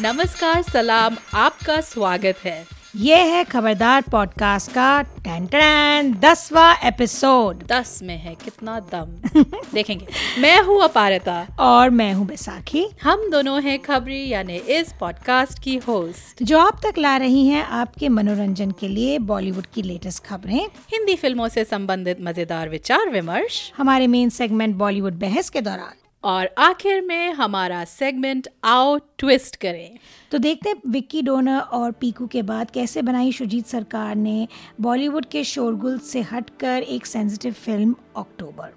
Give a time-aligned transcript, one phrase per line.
[0.00, 8.00] नमस्कार सलाम आपका स्वागत है। ये है खबरदार पॉडकास्ट का टैन टैन दसवा एपिसोड। दस
[8.02, 9.40] में है कितना दम।
[9.74, 10.06] देखेंगे
[10.38, 15.76] मैं हूँ अपारता। और मैं हूँ बैसाखी। हम दोनों हैं खबरी यानी इस पॉडकास्ट की
[15.76, 20.66] होस्ट जो आप तक ला रही हैं आपके मनोरंजन के लिए बॉलीवुड की लेटेस्ट खबरें।
[20.92, 26.48] हिंदी फ़िल्मों से संबंधित मज़ेदार विचार विमर्श हमारे मेन सेगमेंट बॉलीवुड बहस के दौरान। और
[26.58, 29.98] आखिर में हमारा सेगमेंट आओ ट्विस्ट करें।
[30.30, 34.48] तो देखते हैं विक्की डोनर और पीकू के बाद कैसे बनाई सुजीत सरकार ने
[34.80, 38.76] बॉलीवुड के शोरगुल से हटकर एक सेंसिटिव फ़िल्म अक्टूबर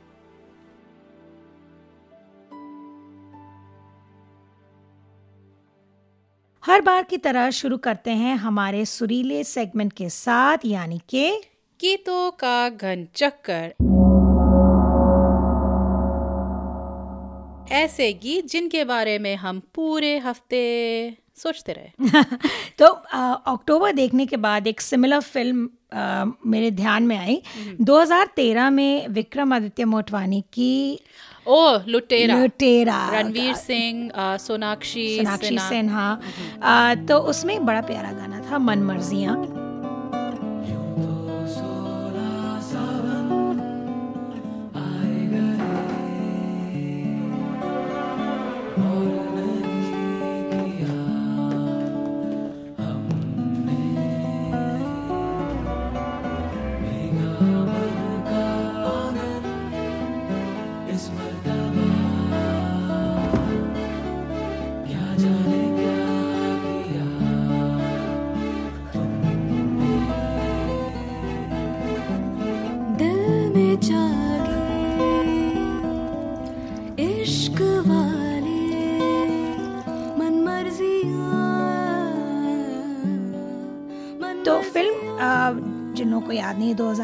[6.63, 11.31] हर बार की तरह शुरू करते हैं हमारे सुरीले सेगमेंट के साथ यानी के
[11.79, 13.73] गीतों का घन चक्कर।
[17.71, 22.09] ऐसे गीत जिनके बारे में हम पूरे हफ़्ते सोचते रहे।
[22.79, 27.41] तो अक्टूबर देखने के बाद एक सिमिलर फ़िल्म आ, मेरे ध्यान में आई।
[27.81, 30.99] 2013 में विक्रम आदित्य मोटवानी की
[31.47, 38.79] ओ लुटेरा। लुटेरा। रणवीर सिंह सोनाक्षी सोनाक्षी सिन्हा। तो उसमें बड़ा प्यारा गाना था मन
[38.79, 39.35] मर्जियाँ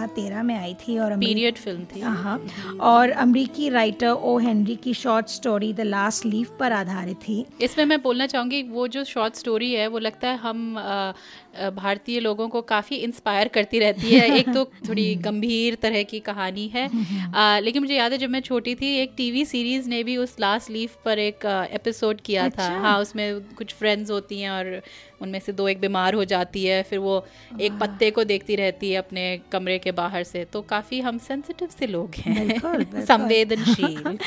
[0.07, 2.38] 2013 में आई थी और पीरियड फ़िल्म थी। हाँ।
[2.81, 7.85] और अमरीकी राइटर ओ हेनरी की short story the last leaf पर आधारित थी। इसमें
[7.85, 10.75] मैं बोलना चाहूँगी वो जो शॉर्ट स्टोरी है वो लगता है हम
[11.75, 16.68] भारतीय लोगों को काफ़ी इंस्पायर करती रहती है। एक तो थोड़ी गंभीर तरह की कहानी
[16.68, 16.90] है।
[17.35, 20.35] आ, लेकिन मुझे याद है जब मैं छोटी थी एक टीवी सीरीज़ ने भी उस
[20.40, 22.69] लास्ट लीफ पर एक एपिसोड किया अच्छा?
[22.69, 24.81] था हाँ उसमें कुछ फ्रेंड्स होती हैं और
[25.22, 27.25] उनमें से दो एक बीमार हो जाती है फिर वो
[27.62, 31.68] एक पत्ते को देखती रहती है अपने कमरे के बाहर से। तो काफ़ी हम सेंसिटिव
[31.79, 32.59] से लोग हैं।
[33.06, 34.18] संवेदनशील।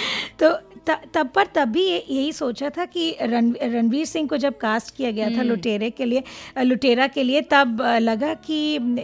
[0.42, 5.10] तो तब पर तब भी यही सोचा था कि रणवीर सिंह को जब कास्ट किया
[5.10, 6.22] गया था हम्म। लुटेरे के लिए
[6.62, 8.54] लुटेरा के लिए तब लगा कि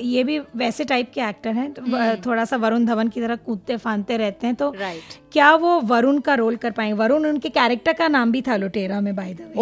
[0.05, 3.77] ये भी वैसे टाइप के एक्टर हैं हम्म। थोड़ा सा वरुण धवन की तरह कूदते
[3.79, 7.93] फानते रहते हैं तो राइट क्या वो वरुण का रोल कर पाएँगे वरुण उनके कैरेक्टर
[7.93, 9.57] का नाम भी था लुटेरा में बाय द वे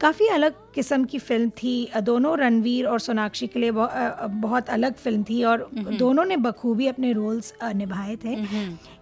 [0.00, 5.22] काफ़ी अलग किस्म की फ़िल्म थी। दोनों रणवीर और सोनाक्षी के लिए बहुत अलग फ़िल्म
[5.22, 8.34] थी और दोनों ने बखूबी अपने रोल्स निभाए थे।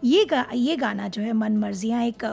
[0.04, 2.24] ये गा, ये गाना जो है मन मर्जियाँ एक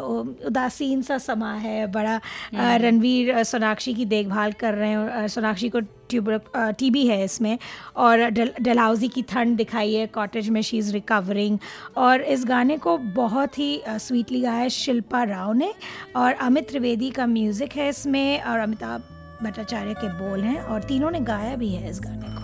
[0.47, 2.19] उदासीन सा समा है। बड़ा
[2.53, 5.81] रणवीर सोनाक्षी की देखभाल कर रहे हैं सोनाक्षी को
[6.13, 7.57] टीबी है इसमें
[7.95, 11.57] और डलहाउजी की ठंड दिखाई है, कॉटेज में शी इज़ रिकवरिंग
[11.97, 15.73] और इस गाने को बहुत ही स्वीटली गाया है शिल्पा राव ने
[16.15, 19.03] और अमित त्रिवेदी का म्यूज़िक है इसमें और अमिताभ
[19.43, 22.39] भट्टाचार्य के बोल हैं और तीनों ने गाया भी है इस गाने को।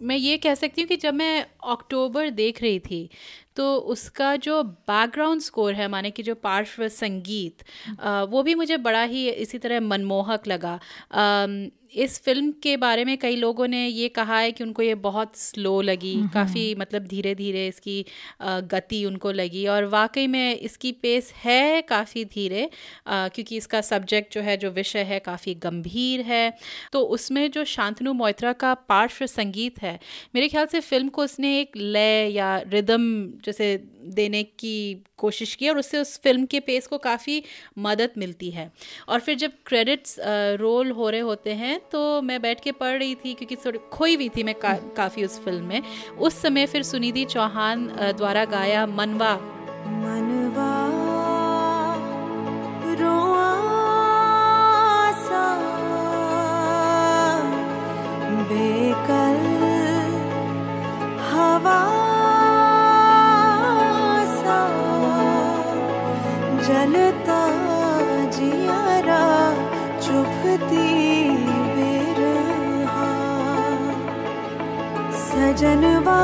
[0.00, 3.08] मैं ये कह सकती हूँ कि जब मैं अक्टूबर देख रही थी
[3.56, 7.62] तो उसका जो बैकग्राउंड स्कोर है, माने कि जो पार्श्व संगीत
[8.30, 10.78] वो भी मुझे बड़ा ही इसी तरह मनमोहक लगा।
[11.94, 15.36] इस फ़िल्म के बारे में कई लोगों ने ये कहा है कि उनको ये बहुत
[15.36, 18.04] स्लो लगी काफ़ी मतलब धीरे धीरे इसकी
[18.42, 22.68] गति उनको लगी और वाकई में इसकी पेस है काफ़ी धीरे
[23.08, 26.52] क्योंकि इसका सब्जेक्ट जो है जो विषय है काफ़ी गंभीर है।
[26.92, 29.98] तो उसमें जो शांतनु मोइत्रा का पार्श्व संगीत है
[30.34, 33.02] मेरे ख्याल से फ़िल्म को उसने एक लय या रिदम
[33.44, 33.76] जैसे
[34.14, 37.42] देने की कोशिश की और उससे उस फ़िल्म के पेस को काफ़ी
[37.78, 38.70] मदद मिलती है।
[39.08, 40.16] और फिर जब क्रेडिट्स
[40.60, 44.14] रोल हो रहे होते हैं तो मैं बैठ के पढ़ रही थी क्योंकि थोड़ी खोई
[44.14, 45.82] हुई थी मैं का, काफ़ी उस फ़िल्म में।
[46.18, 49.34] उस समय फिर सुनिधि चौहान द्वारा गाया मनवा।
[49.96, 50.72] मनवा
[58.48, 59.40] बेकल
[61.24, 61.93] हवा
[66.66, 67.40] जलता
[68.36, 69.22] जियारा
[70.04, 70.86] चुभती
[71.74, 73.08] बेरहा।
[75.24, 76.20] सजनवा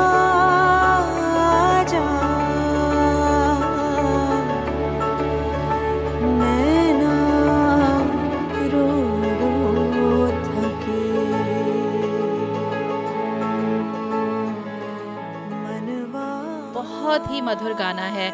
[16.75, 18.27] बहुत ही मधुर गाना है।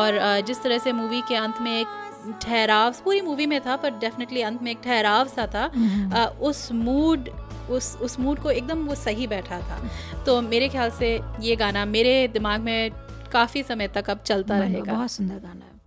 [0.00, 3.90] और जिस तरह से मूवी के अंत में एक ठहराव पूरी मूवी में था पर
[3.98, 7.28] डेफिनेटली अंत में एक ठहराव सा था हम्म। उस मूड
[7.70, 9.78] उस उस मूड को एकदम वो सही बैठा था।
[10.26, 11.08] तो मेरे ख्याल से
[11.40, 12.90] ये गाना मेरे दिमाग में
[13.32, 15.78] काफ़ी समय तक अब चलता रहेगा। बहुत सुंदर गाना है।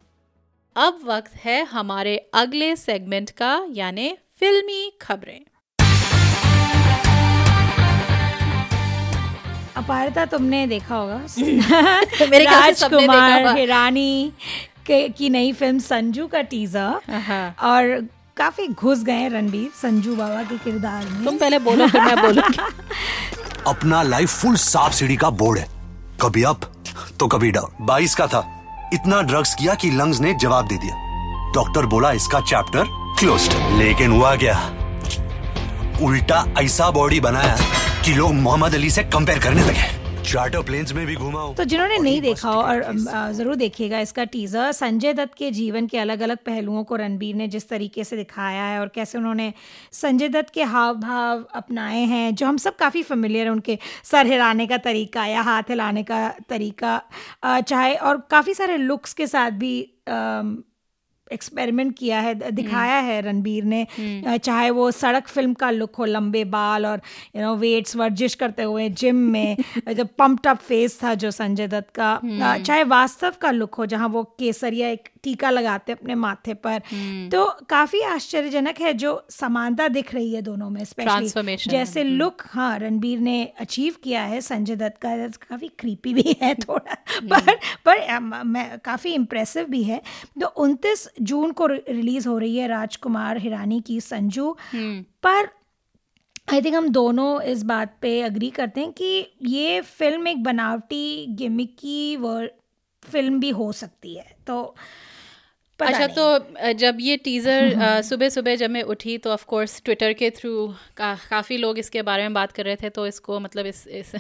[0.76, 5.42] अब वक्त है हमारे अगले सेगमेंट का यानी फिल्मी खबरें।
[9.78, 11.20] अपारता तुमने देखा होगा।
[12.30, 14.32] मेरे राजकुमार हिरानी
[14.90, 20.58] की नई फ़िल्म संजू का टीजर हाँ। और काफ़ी घुस गए रणबीर संजू बाबा के
[20.58, 22.58] किरदार में। तुम पहले बोलो फिर मैं बोलूँगी
[23.68, 25.68] अपना लाइफ फुल सांप सीढ़ी का बोर्ड है।
[26.22, 26.72] कभी अप
[27.20, 28.44] तो कभी डाउन बाईस का था।
[28.94, 32.86] इतना ड्रग्स किया कि लंग्स ने जवाब दे दिया। डॉक्टर बोला इसका चैप्टर
[33.20, 33.50] क्लोज
[33.80, 34.56] लेकिन हुआ क्या?
[36.04, 37.58] उल्टा ऐसा बॉडी बनाया
[38.06, 41.98] कि लोग मोहम्मद अली से कंपेयर करने लगे। चार्टर प्लेन्स में भी घूमा तो जिन्होंने
[41.98, 42.84] नहीं देखा हो और
[43.34, 47.48] ज़रूर देखिएगा इसका टीज़र संजय दत्त के जीवन के अलग अलग पहलुओं को रणबीर ने
[47.48, 49.52] जिस तरीके से दिखाया है और कैसे उन्होंने
[49.94, 54.28] संजय दत्त के हाव भाव अपनाए हैं जो हम सब काफ़ी फेमिलियर हैं उनके सर
[54.28, 57.02] हिलाने का तरीका या हाथ हिलाने का तरीका
[57.46, 59.76] चाहे और काफ़ी सारे लुक्स के साथ भी
[61.34, 65.96] एक्सपेरिमेंट किया है दिखाया हम्म। है रणबीर ने। हम्म। चाहे वो सड़क फ़िल्म का लुक
[65.96, 67.02] हो लंबे बाल और
[67.36, 69.58] यू नो वेट्स वर्जिश करते हुए जिम में
[69.94, 73.86] जब पम्प्ड अप फेस था जो संजय दत्त का। हम्म। चाहे वास्तव का लुक हो
[73.86, 76.82] जहाँ वो केसरिया एक टीका लगाते अपने माथे पर।
[77.32, 82.80] तो काफ़ी आश्चर्यजनक है जो समानता दिख रही है दोनों में स्पेशली जैसे लुक हाँ
[82.80, 86.94] रणबीर ने अचीव किया है संजय दत्त का काफ़ी क्रीपी भी है थोड़ा
[87.34, 87.56] पर
[87.88, 90.02] पर मैं काफ़ी इम्प्रेसिव भी है।
[90.42, 95.50] तो उनतीस जून को रिलीज़ हो रही है राजकुमार हिरानी की संजू हम्म। पर
[96.52, 101.26] आई थिंक हम दोनों इस बात पे अग्री करते हैं कि ये फ़िल्म एक बनावटी
[101.36, 102.52] गिमिकी वर्ल्ड
[103.04, 104.76] फ़िल्म भी हो सकती है तो
[105.80, 110.30] अच्छा तो जब ये टीज़र सुबह सुबह जब मैं उठी तो ऑफ़ कोर्स ट्विटर के
[110.30, 110.68] थ्रू
[110.98, 114.12] का, काफ़ी लोग इसके बारे में बात कर रहे थे तो इसको मतलब इस, इस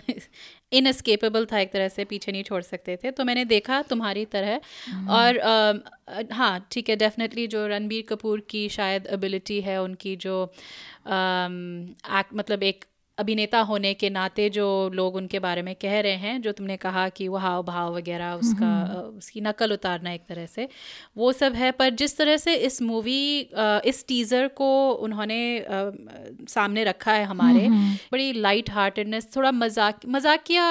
[0.73, 4.59] इनस्केपेबल था एक तरह से पीछे नहीं छोड़ सकते थे। तो मैंने देखा तुम्हारी तरह।
[4.89, 10.15] हम्म। और आ, हाँ ठीक है डेफिनेटली जो रणबीर कपूर की शायद एबिलिटी है उनकी
[10.15, 11.47] जो आ,
[12.11, 12.85] एक, मतलब एक
[13.17, 17.07] अभिनेता होने के नाते जो लोग उनके बारे में कह रहे हैं जो तुमने कहा
[17.09, 20.67] कि वो हाव भाव वगैरह उसका हम्म। उसकी नकल उतारना एक तरह से
[21.17, 23.39] वो सब है पर जिस तरह से इस मूवी
[23.85, 24.69] इस टीज़र को
[24.99, 25.41] उन्होंने
[26.47, 30.65] सामने रखा है हमारे हम्म, हम्म। बड़ी लाइट हार्टेडनेस थोड़ा मज़ाक मजाकिया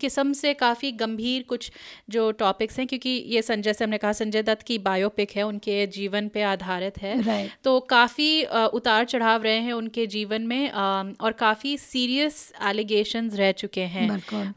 [0.00, 1.70] किस्म से काफ़ी गंभीर कुछ
[2.10, 5.86] जो टॉपिक्स हैं क्योंकि ये संजय से हमने कहा संजय दत्त की बायोपिक है उनके
[5.90, 8.30] जीवन पे आधारित है तो काफ़ी
[8.74, 14.08] उतार चढ़ाव रहे हैं उनके जीवन में और काफ़ी काफ़ी सीरियस एलिगेशन रह चुके हैं।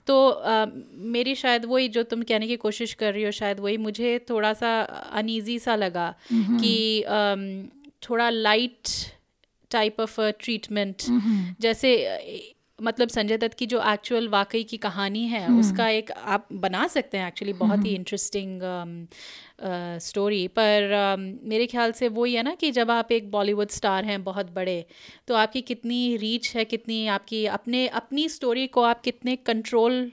[0.07, 0.65] तो आ,
[1.15, 4.54] मेरी शायद वही जो तुम कहने की कोशिश कर रही हो शायद वही मुझे थोड़ा
[4.54, 4.71] सा
[5.15, 6.07] अनईजी सा लगा
[6.59, 7.36] कि आ,
[8.04, 8.92] थोड़ा लाइट
[9.71, 11.07] टाइप ऑफ़ ट्रीटमेंट
[11.62, 11.95] जैसे
[12.79, 16.85] मतलब संजय दत्त की जो एक्चुअल वाकई की कहानी है हम्म। उसका एक आप बना
[16.88, 17.87] सकते हैं एक्चुअली बहुत hmm.
[17.87, 18.59] ही इंटरेस्टिंग
[20.02, 23.31] स्टोरी um, uh, पर uh, मेरे ख्याल से वही है ना कि जब आप एक
[23.31, 24.85] बॉलीवुड स्टार हैं बहुत बड़े
[25.28, 30.11] तो आपकी कितनी रीच है कितनी आपकी अपने अपनी स्टोरी को आप कितने कंट्रोल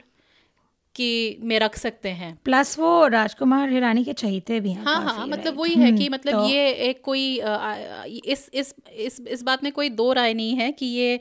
[0.95, 5.25] की में रख सकते हैं प्लस वो राजकुमार हिरानी के चहीते भी हैं हाँ हाँ
[5.27, 9.43] मतलब वही है कि हम्म, मतलब तो, ये एक कोई आ, इस इस इस इस
[9.43, 11.19] बात में कोई दो राय नहीं है कि ये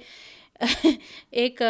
[1.44, 1.62] एक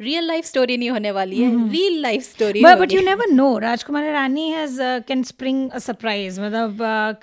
[0.00, 4.12] रियल लाइफ स्टोरी नहीं होने वाली है real life story but you never know Rajkumar
[4.12, 4.78] Rani has
[5.08, 6.82] can spring a surprise मतलब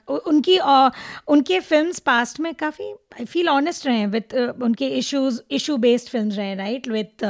[0.10, 0.92] uh, उनकी uh,
[1.28, 5.76] उनके फिल्म्स पास्ट में काफ़ी आई फील ऑनेस्ट रहे हैं विथ uh, उनके इश्यूज़ इशू
[5.78, 7.24] बेस्ड फ़िल्म रहे हैं राइट विथ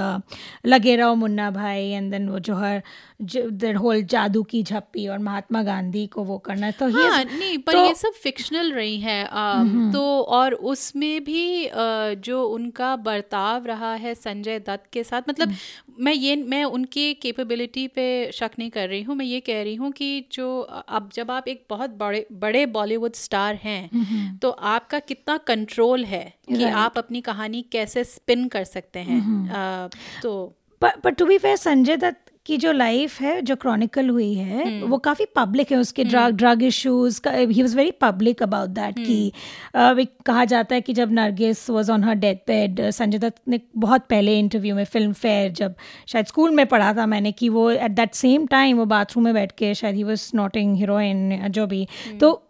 [0.65, 2.81] लगे रहो मुन्ना भाई एंड देन वो जो हर
[3.21, 7.73] दैट होल जादू की झप्पी और महात्मा गांधी को वो करना तो हाँ, नहीं पर
[7.73, 13.65] तो, ये सब फिक्शनल रही हैं uh, तो और उसमें भी uh, जो उनका बर्ताव
[13.65, 15.53] रहा है संजय दत्त के साथ मतलब
[15.99, 19.75] मैं ये मैं उनकी कैपेबिलिटी पे शक नहीं कर रही हूँ मैं ये कह रही
[19.75, 24.99] हूँ कि जो अब जब आप एक बहुत बड़े बड़े बॉलीवुड स्टार हैं तो आपका
[25.01, 25.75] कितना कंट्रोल
[26.05, 26.74] है कि right.
[26.74, 31.98] आप अपनी कहानी कैसे स्पिन कर सकते हैं uh, तो पर to be fair Sanjay
[31.98, 34.89] Dutt की जो लाइफ है जो क्रॉनिकल हुई है hmm.
[34.89, 39.32] वो काफ़ी पब्लिक है उसके drug drug issues he was very public about that कि
[39.75, 43.60] uh, कहा जाता है कि जब Nargis was on her death bed Sanjay Dutt ने
[43.77, 45.75] बहुत पहले इंटरव्यू में फ़िल्म फेयर जब
[46.08, 49.34] शायद स्कूल में पढ़ा था मैंने कि वो एट दैट सेम टाइम वो बाथरूम में
[49.34, 52.20] बैठ के शायद ही वॉज़ नॉटिंग हीरोइन जो भी hmm.
[52.20, 52.41] तो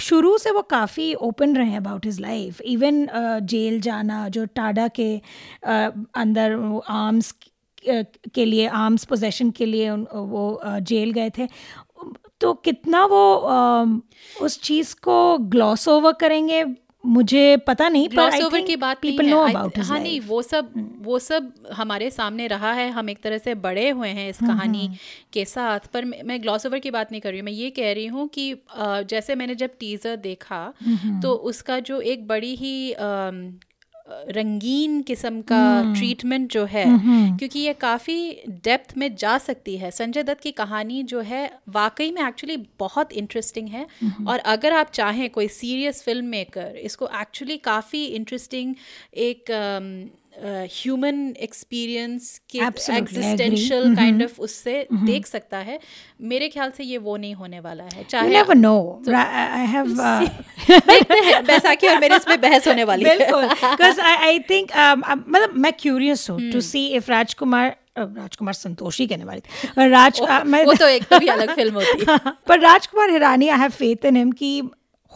[0.00, 3.06] शुरू से वो काफ़ी ओपन रहे हैं about his life even
[3.42, 7.34] jail जाना जो टाडा के uh, अंदर आर्म्स
[8.34, 11.48] के लिए आर्म्स पोजेशन के लिए वो जेल गए थे.
[12.40, 13.24] तो कितना वो
[14.42, 16.64] उस चीज़ को ग्लॉस ओवर करेंगे?
[17.06, 20.82] मुझे पता नहीं ग्लॉस ओवर की बात पीपल नो अबाउट हाँ नहीं वो सब hmm.
[21.00, 24.46] वो सब हमारे सामने रहा है। हम एक तरह से बड़े हुए हैं इस hmm,
[24.46, 25.32] कहानी hmm.
[25.32, 27.92] के साथ। पर मैं ग्लॉस ओवर की बात नहीं कर रही हूँ। मैं ये कह
[27.92, 30.72] रही हूँ कि जैसे मैंने जब टीज़र देखा
[31.22, 32.94] तो उसका जो एक बड़ी ही
[34.30, 36.84] रंगीन किस्म का ट्रीटमेंट हम्म। जो है।
[37.38, 38.16] क्योंकि ये काफ़ी
[38.64, 43.12] डेप्थ में जा सकती है संजय दत्त की कहानी जो है वाकई में एक्चुअली बहुत
[43.12, 43.86] इंटरेस्टिंग है।
[44.28, 48.74] और अगर आप चाहें कोई सीरियस फ़िल्म मेकर इसको एक्चुअली काफ़ी इंटरेस्टिंग
[49.16, 49.44] एक
[50.36, 52.58] ह्यूमन uh, एक्सपीरियंस के
[52.96, 55.06] एग्जिस्टेंशियल काइंड ऑफ़ उससे mm-hmm.
[55.06, 55.78] देख सकता है।
[56.22, 59.94] मेरे ख्याल से ये वो नहीं होने वाला है चाहे never know I have
[61.46, 64.70] Baisakhi और मेरे इसमें बहस होने वाली है। बिल्कुल आई आई थिंक
[65.08, 70.74] मतलब मैं क्यूरियस हूँ to see if Rajkumar Rajkumar Santoshi कहने वाली राज मैं वो
[70.74, 72.04] तो एक तो भी अलग फ़िल्म होती।
[72.48, 74.60] पर Rajkumar Hirani I have faith in him कि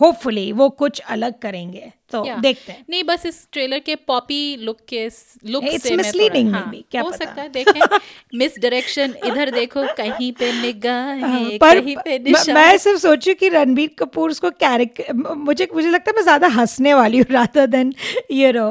[0.00, 2.40] होपफुली वो कुछ अलग करेंगे तो yeah.
[2.40, 5.04] देखते हैं नहीं बस इस ट्रेलर के पॉपी लुक के
[5.46, 7.24] लुक से मिसलीडिंग हाँ, क्या हो पता?
[7.24, 7.98] सकता है देखें
[8.38, 13.34] मिस डायरेक्शन इधर देखो कहीं पे निगाह हाँ, पर कहीं पे निशान मैं सिर्फ़ सोचू
[13.34, 17.66] कि रणबीर कपूर उसको कैरेक्टर मुझे मुझे लगता है मैं ज़्यादा हंसने वाली हूँ rather
[17.66, 17.94] than
[18.32, 18.70] you know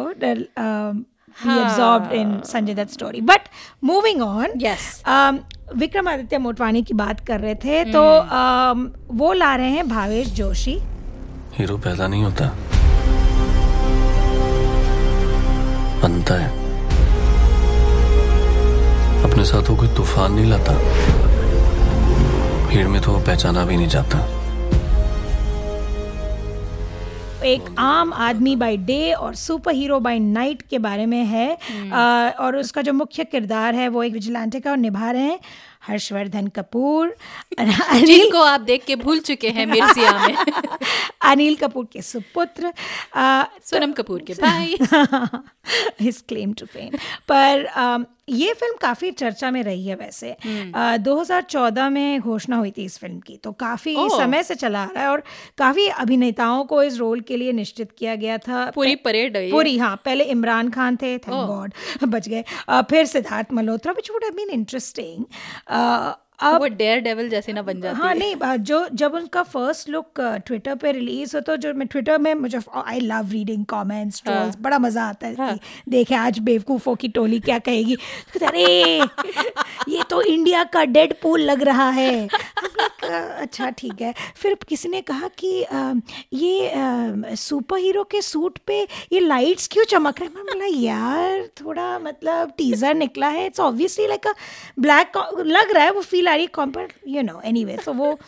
[1.37, 3.19] absorbed in Sanjay Dutt story.
[3.21, 3.49] But
[3.81, 5.03] moving on, yes.
[5.05, 5.39] Um,
[5.75, 8.03] Vikramaditya Motwane की बात कर रहे थे तो
[8.33, 10.77] um, वो ला रहे हैं भावेश जोशी
[11.53, 12.45] हीरो पैदा नहीं होता।
[16.03, 16.49] बनता है।
[19.23, 20.73] अपने साथ वो कोई तूफ़ान नहीं लाता।
[22.67, 24.37] भीड़ में तो वो पहचाना भी नहीं जाता।
[27.45, 31.93] एक आम आदमी बाय डे और सुपर हीरो बाय नाइट के बारे में है। हम्म।
[31.93, 35.39] आ, और उसका जो मुख्य किरदार है वो एक विजिलेंटे का और निभा रहे हैं।
[35.87, 37.15] हर्षवर्धन कपूर
[37.59, 40.35] अनिल को आप देख के भूल चुके हैं मिर्जिया में।
[41.31, 42.73] अनिल कपूर के सुपुत्र
[43.69, 44.77] सोनम कपूर के भाई।
[46.01, 46.97] हिज क्लेम टू फेम
[47.31, 47.65] पर
[48.27, 50.31] ये फ़िल्म काफ़ी चर्चा में रही है वैसे।
[50.75, 54.89] आ, 2014 में घोषणा हुई थी इस फ़िल्म की तो काफ़ी समय से चला आ
[54.91, 55.23] रहा है और
[55.57, 59.95] काफ़ी अभिनेताओं को इस रोल के लिए निश्चित किया गया था। पूरी परेड पूरी हाँ
[60.05, 64.49] पहले इमरान खान थे थैंक गॉड बच गए। फिर Sidharth Malhotra which would have been
[64.49, 65.25] interesting
[66.39, 70.19] अब वो डेयर डेविल जैसे ना बन जाती हाँ नहीं जो जब उनका फ़र्स्ट लुक
[70.47, 74.57] ट्विटर पे रिलीज़ हो तो जो मैं ट्विटर में मुझे I love reading comments trolls
[74.61, 75.57] बड़ा मज़ा आता है हाँ.
[75.89, 77.95] देखे आज बेवकूफ़ों की टोली क्या कहेगी।
[78.43, 78.99] अरे
[79.89, 82.27] ये तो इंडिया का डेड पूल लग रहा है।
[83.03, 85.93] अच्छा ठीक है। फिर किसी ने कहा कि आ,
[86.33, 88.81] ये सुपर हीरो के सूट पे
[89.13, 90.35] ये लाइट्स क्यों चमक रहे हैं?
[90.35, 94.33] मैं बोला यार थोड़ा मतलब टीजर निकला है it's obviously like a
[94.79, 98.19] black लग रहा है वो फील रही है you know anyway so वो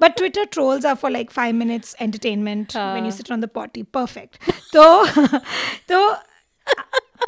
[0.00, 3.82] but Twitter trolls are for like five minutes entertainment when you sit on the potty
[3.82, 5.06] perfect तो
[5.88, 6.16] तो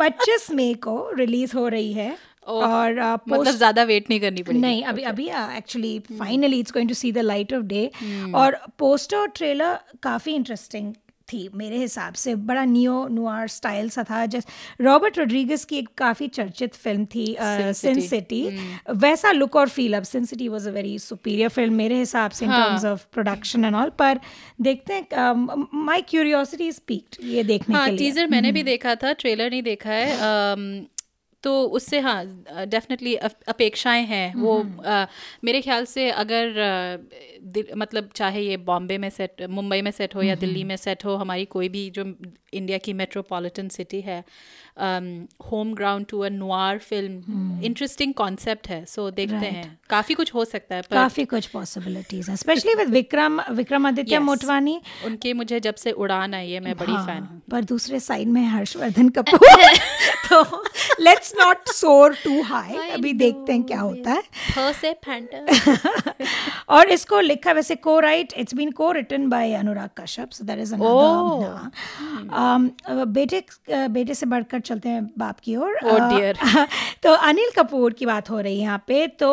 [0.01, 2.17] पच्चीस मई को रिलीज़ हो रही है
[2.47, 6.89] और uh, मतलब ज़्यादा वेट नहीं करनी पड़ेगी। नहीं अभी अभी actually finally it's going
[6.89, 7.91] to see the light of day
[8.35, 10.95] और पोस्टर और ट्रेलर काफ़ी इंटरेस्टिंग
[11.33, 15.89] थी मेरे हिसाब से। बड़ा नियो नुआर स्टाइल सा था। जैसे रॉबर्ट रोड्रिगस की एक
[15.99, 18.97] काफ़ी चर्चित फ़िल्म थी सिन सिटी hmm.
[18.97, 22.45] वैसा लुक और फील अब Sin City was a very superior film मेरे हिसाब से
[22.45, 24.21] in terms of production and all पर
[24.61, 28.69] देखते हैं माई क्यूरियोसिटी स्पीक ये देखने हाँ, के लिए। टीजर मैंने भी hmm.
[28.69, 30.98] देखा था ट्रेलर नहीं देखा है। um,
[31.43, 32.25] तो उससे हाँ
[32.67, 33.15] डेफिनेटली
[33.49, 35.07] अपेक्षाएँ हैं। वो आ,
[35.45, 36.97] मेरे ख्याल से अगर आ,
[37.77, 41.15] मतलब चाहे ये बॉम्बे में सेट मुंबई में सेट हो या दिल्ली में सेट हो
[41.17, 42.05] हमारी कोई भी जो
[42.53, 44.25] इंडिया की मेट्रोपॉलिटन सिटी है
[45.51, 49.53] home ground to a noir film interesting concept है सो देखते right.
[49.53, 54.25] हैं। काफ़ी कुछ हो सकता है काफ़ी कुछ पॉसिबिलिटीज हैं specially with Vikram Vikramaditya yes.
[54.25, 58.01] Motwane उनके मुझे जब से उड़ान आई है मैं बड़ी हाँ, फ़ैन हूँ। पर दूसरे
[58.01, 59.39] साइड में हर्षवर्धन कपूर।
[60.33, 60.63] तो
[61.01, 64.23] let's not soar to high अभी देखते हैं क्या होता है।
[66.69, 70.75] और इसको लिखा वैसे को right it's been cowritten by Anurag Kashyap so that is
[73.05, 73.45] बेटे
[73.89, 76.67] बेटे से बढ़कर चलते हैं बाप की ओर। Oh
[77.03, 79.31] तो अनिल कपूर की बात हो रही है यहाँ पे तो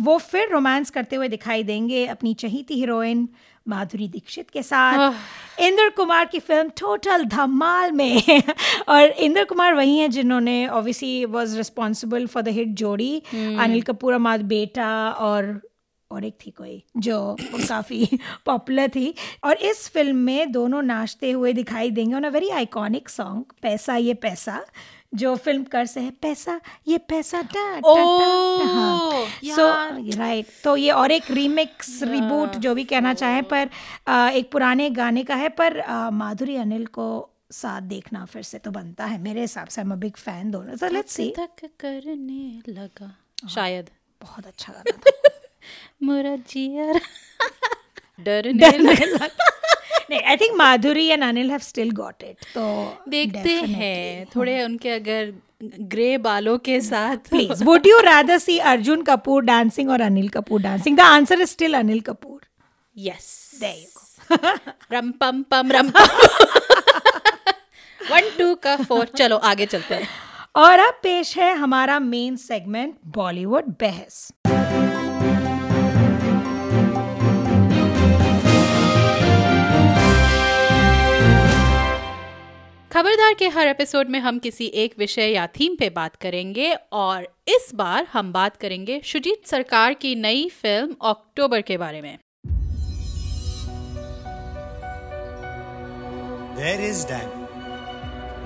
[0.00, 3.28] वो फिर रोमांस करते हुए दिखाई देंगे अपनी चहीती हीरोइन
[3.68, 8.22] माधुरी दीक्षित के साथ। इंद्र कुमार की फ़िल्म टोटल धमाल में।
[8.88, 13.60] और इंद्र कुमार वही हैं जिन्होंने obviously was responsible for the hit जोड़ी। hmm.
[13.60, 15.60] अनिल कपूर अमाद बेटा और
[16.14, 21.52] और एक थी कोई जो काफ़ी पॉपुलर थी। और इस फ़िल्म में दोनों नाचते हुए
[21.52, 24.64] दिखाई देंगे on a very iconic song पैसा ये पैसा
[25.14, 29.66] जो फ़िल्म कर से है पैसा ये पैसा टा ओह, सो
[30.18, 33.70] राइट तो ये और एक रीमिक्स रिबूट जो भी कहना चाहे पर
[34.08, 38.58] आ, एक पुराने गाने का है पर आ, माधुरी अनिल को साथ देखना फिर से
[38.58, 42.62] तो बनता है मेरे हिसाब से। मैं बिग फ़ैन दोनों। तो लेट्स सी तक करने
[42.68, 43.16] लगा।
[43.48, 43.90] शायद।
[44.22, 45.30] बहुत अच्छा गाना था।
[46.02, 47.00] मेरा जियर।
[48.26, 49.26] डरने लगा
[50.10, 52.64] नहीं I think Madhuri and Anil have still got it तो
[53.08, 59.02] देखते हैं थोड़े उनके अगर ग्रे बालों के साथ। Please would you rather see Arjun
[59.02, 62.40] Kapoor dancing और Anil Kapoor dancing the answer is still Anil Kapoor
[62.96, 64.02] yes There you go.
[64.92, 65.88] रम पम पम रम
[68.00, 70.08] वन टू का फोर चलो आगे चलते हैं।
[70.56, 74.32] और अब पेश है हमारा मेन सेगमेंट बॉलीवुड बहस।
[82.94, 87.22] खबरदार के हर एपिसोड में हम किसी एक विषय या थीम पे बात करेंगे और
[87.48, 92.18] इस बार हम बात करेंगे शुजीत सरकार की नई फ़िल्म अक्टूबर के बारे में।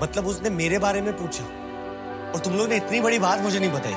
[0.02, 1.45] मतलब उसने मेरे बारे में पूछा
[2.35, 3.95] और तुम लोग ने इतनी बड़ी बात मुझे नहीं बताई।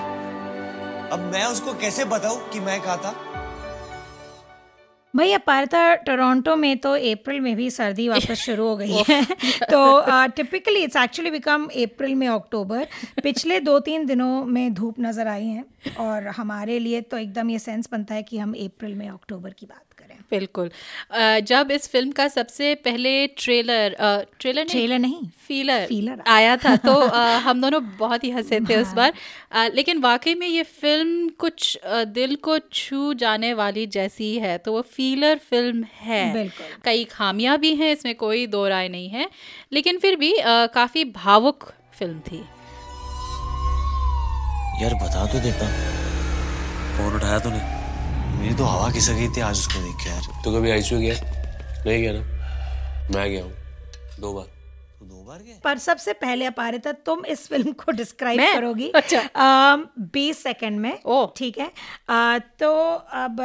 [1.12, 3.41] अब मैं उसको कैसे बताऊँ कि मैं कहा था?
[5.14, 9.24] भैया पारता टोरंटो में तो अप्रैल में भी सर्दी वापस शुरू हो गई है।
[9.64, 9.82] तो
[10.36, 12.88] typically it's actually become April में अक्टूबर।
[13.24, 15.66] पिछले दो तीन दिनों में धूप नज़र आई है
[16.00, 19.66] और हमारे लिए तो एकदम ये सेंस बनता है कि हम अप्रैल में अक्टूबर की
[19.66, 19.91] बात
[20.32, 20.70] बिल्कुल।
[21.48, 23.96] जब इस फ़िल्म का सबसे पहले ट्रेलर
[24.40, 26.94] ट्रेलर नहीं, ट्रेलर नहीं फीलर फीलर। आया था तो
[27.48, 29.14] हम दोनों बहुत ही हंसे थे उस बार।
[29.76, 34.82] लेकिन वाकई में ये फ़िल्म कुछ दिल को छू जाने वाली जैसी है तो वो
[34.92, 36.50] फीलर फ़िल्म है।
[36.86, 39.30] कई खामियाँ भी हैं इसमें कोई दो राय नहीं है
[39.74, 40.34] लेकिन फिर भी
[40.74, 42.44] काफ़ी भावुक फ़िल्म थी।
[44.82, 45.68] यार बता तो देता।
[46.98, 47.81] फ़ोन उठाया तो नहीं
[48.42, 51.16] मेरी तो हवा खिसक गई थी आज उसको देख के यार। तो कभी आईसीयू गया?
[51.86, 52.20] नहीं गया ना?
[53.16, 53.52] मैं गया हूँ।
[54.20, 54.46] दो बार।
[55.00, 58.54] तो दो बार गए पर सबसे पहले अपारिता तुम इस फ़िल्म को डिस्क्राइब मैं?
[58.56, 59.22] करोगी। अच्छा।
[60.14, 61.00] बीस सेकंड में।
[61.38, 61.72] ठीक है?
[62.10, 62.72] अ, तो
[63.22, 63.42] अब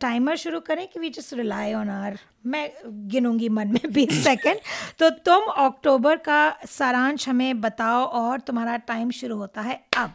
[0.00, 4.58] टाइमर शुरू करें कि we just rely on our मैं गिनूँगी मन में बीस सेकंड
[4.98, 10.14] तो तुम अक्टूबर का सारांश हमें बताओ और तुम्हारा टाइम शुरू होता है अब।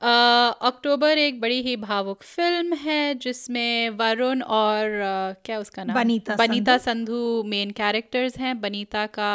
[0.00, 5.94] अक्टूबर एक बड़ी ही भावुक फ़िल्म है जिसमें वरुण और अ, क्या उसका नाम?
[5.94, 9.30] बनीता बनीता संधू मेन कैरेक्टर्स हैं। बनीता का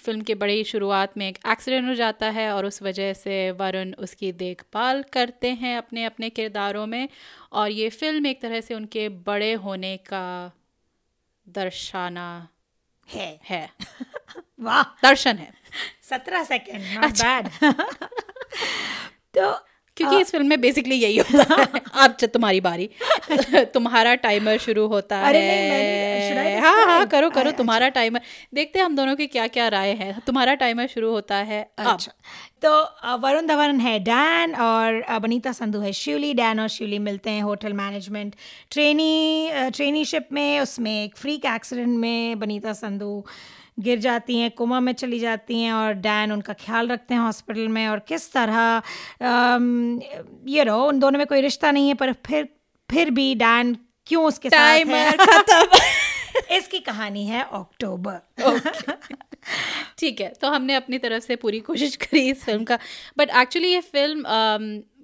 [0.00, 3.50] फ़िल्म के बड़े ही शुरुआत में एक एक्सीडेंट हो जाता है और उस वजह से
[3.50, 7.08] वरुण उसकी देखभाल करते हैं अपने अपने किरदारों में
[7.52, 10.24] और ये फ़िल्म एक तरह से उनके बड़े होने का
[11.46, 12.28] दर्शाना
[13.08, 13.68] है। है।
[14.60, 15.52] वाह। दर्शन है।
[16.02, 17.40] सत्रह सेकेंड अच्छा।
[19.34, 19.50] तो
[19.98, 21.66] क्योंकि आ, इस फ़िल्म में बेसिकली यही होता है।
[22.04, 22.90] अब तुम्हारी बारी।
[23.74, 28.20] तुम्हारा टाइमर शुरू होता अरे है। हाँ हाँ करो करो अरे, तुम्हारा टाइमर
[28.54, 32.12] देखते हैं हम दोनों की क्या क्या राय है। तुम्हारा टाइमर शुरू होता है। अच्छा।
[32.64, 32.70] तो
[33.16, 37.72] वरुण धवन है डैन और बनीता संधू है शिवली। डैन और शिवली मिलते हैं होटल
[37.72, 38.34] मैनेजमेंट
[38.70, 43.24] ट्रेनी ट्रेनीशिप में। उसमें एक फ्रीक एक्सीडेंट में बनीता संधू
[43.78, 47.68] गिर जाती हैं कोमा में चली जाती हैं और डैन उनका ख्याल रखते हैं हॉस्पिटल
[47.68, 48.82] में और किस तरह
[50.48, 52.48] ये रो उन दोनों में कोई रिश्ता नहीं है पर फिर
[52.90, 55.16] फिर भी डैन क्यों उसके साथ है?
[55.16, 55.78] खत्म।
[56.56, 58.20] इसकी कहानी है अक्टूबर
[59.98, 62.78] ठीक है तो हमने अपनी तरफ़ से पूरी कोशिश करी इस फ़िल्म का।
[63.18, 64.20] बट एक्चुअली ये फ़िल्म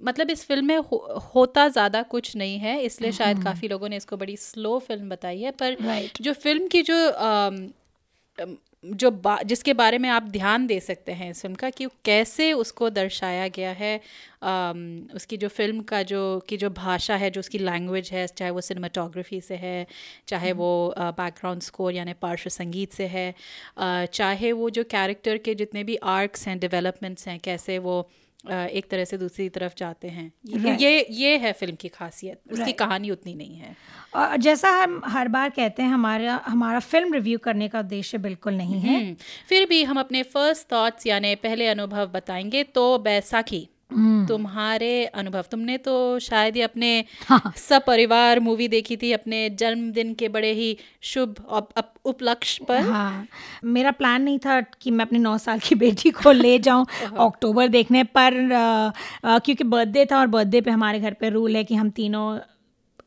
[0.07, 3.97] मतलब इस फ़िल्म में हो, होता ज़्यादा कुछ नहीं है इसलिए शायद काफ़ी लोगों ने
[3.97, 6.21] इसको बड़ी स्लो फ़िल्म बताई है पर Right.
[6.21, 6.97] जो फ़िल्म की जो
[8.39, 12.53] जो बा, जिसके बारे में आप ध्यान दे सकते हैं इस फ़िल्म का कि कैसे
[12.53, 13.97] उसको दर्शाया गया है
[14.43, 14.73] आ,
[15.15, 18.61] उसकी जो फ़िल्म का जो की जो भाषा है जो उसकी लैंग्वेज है चाहे वो
[18.61, 19.87] सिनेमाटोग्राफी से है
[20.29, 23.35] चाहे वो बैकग्राउंड स्कोर यानी पार्श्व संगीत से है
[23.79, 27.97] आ, चाहे वो जो कैरेक्टर के जितने भी आर्क्स हैं डेवलपमेंट्स हैं कैसे वो
[28.51, 30.81] एक तरह से दूसरी तरफ़ जाते हैं। ये- Right.
[30.81, 32.79] ये ये है फ़िल्म की खासियत। उसकी Right.
[32.79, 33.77] कहानी उतनी नहीं है।
[34.15, 38.55] और जैसा हम हर बार कहते हैं हमारा हमारा फ़िल्म रिव्यू करने का उद्देश्य बिल्कुल
[38.55, 39.17] नहीं है। हम्म,
[39.49, 43.69] फिर भी हम अपने फ़र्स्ट थॉट्स यानी पहले अनुभव बताएँगे तो बैसाखी।
[44.29, 47.05] तुम्हारे अनुभव। तुमने तो शायद ही अपने
[47.57, 51.35] सपरिवार मूवी देखी थी अपने जन्मदिन के बड़े ही शुभ
[52.05, 53.27] उपलक्ष्य पर। हाँ
[53.65, 56.87] मेरा प्लान नहीं था कि मैं अपने नौ साल की बेटी को ले जाऊँ
[57.27, 58.93] अक्टूबर देखने पर अ,
[59.29, 62.39] अ, क्योंकि बर्थडे था और बर्थडे पे हमारे घर पे रूल है कि हम तीनों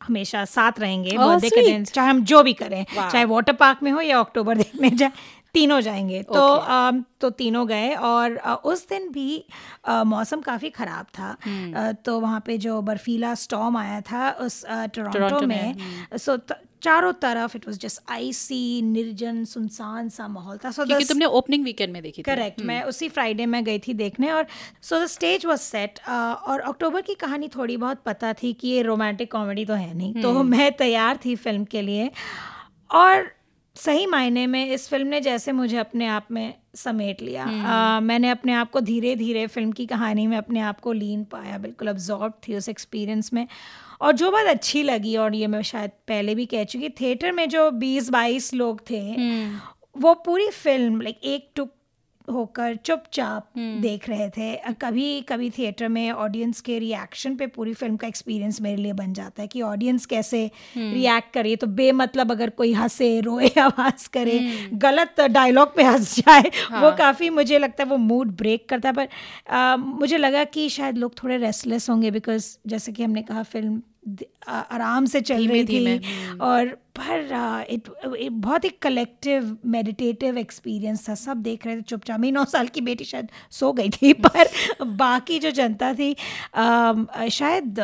[0.04, 2.86] हमेशा साथ रहेंगे बर्थडे के दिन चाहे हम जो भी करें.
[3.12, 5.12] चाहे वाटर पार्क में हो या अक्टूबर देखने जाए।
[5.54, 9.44] तीनों जाएँगे। तो अम, तो तीनों गए और अ, उस दिन भी
[9.86, 11.36] अ, मौसम काफ़ी ख़राब था।
[11.76, 16.62] अ, तो वहाँ पे जो बर्फीला स्टॉम आया था उस टोरंटो में, में सो त-
[16.84, 21.64] चारों तरफ़ इट वाज जस्ट आईसी निर्जन सुनसान सा माहौल था। सो क्योंकि तुमने ओपनिंग
[21.64, 24.46] वीकेंड में देखी थी। करेक्ट मैं उसी फ्राइडे में गई थी देखने और
[24.82, 28.82] so the stage was set और अक्टूबर की कहानी थोड़ी बहुत पता थी कि ये
[28.82, 32.12] रोमांटिक कॉमेडी तो है नहीं। तो मैं तैयार थी फ़िल्म के लिए
[32.92, 33.37] और
[33.78, 38.30] सही मायने में इस फ़िल्म ने जैसे मुझे अपने आप में समेट लिया। आ, मैंने
[38.30, 41.88] अपने आप को धीरे धीरे फ़िल्म की कहानी में अपने आप को लीन पाया बिल्कुल
[41.88, 43.48] अब्जॉर्ब थी उस एक्सपीरियंस में।
[44.02, 47.48] और जो बात अच्छी लगी और ये मैं शायद पहले भी कह चुकी थिएटर में
[47.50, 49.02] जो बीस बाईस लोग थे
[49.98, 51.72] वो पूरी फ़िल्म लाइक एक टुक
[52.34, 53.48] होकर चुपचाप
[53.82, 58.62] देख रहे थे। कभी कभी थिएटर में ऑडियंस के रिएक्शन पे पूरी फ़िल्म का एक्सपीरियंस
[58.62, 63.20] मेरे लिए बन जाता है कि ऑडियंस कैसे रिएक्ट करे। तो बेमतलब अगर कोई हंसे
[63.22, 64.40] रोए आवाज़ करे
[64.74, 68.90] गलत डायलॉग पे हंस जाए हाँ। वो काफ़ी मुझे लगता है वो मूड ब्रेक करता
[68.90, 69.08] है। पर
[69.50, 73.76] अ, मुझे लगा कि शायद लोग थोड़े रेस्टलेस होंगे बिकॉज़ जैसे कि हमने कहा फ़िल्म
[73.76, 73.82] आ-
[74.48, 76.67] आराम से चल रही धीमे, थी और
[77.00, 77.89] पर इट
[78.32, 82.82] बहुत ही कलेक्टिव मेडिटेटिव एक्सपीरियंस था। सब देख रहे थे चुपचाप। मेरी नौ साल की
[82.82, 84.50] बेटी शायद सो गई थी पर
[84.84, 86.15] बाकी जो जनता थी
[86.56, 86.93] आ,
[87.32, 87.80] शायद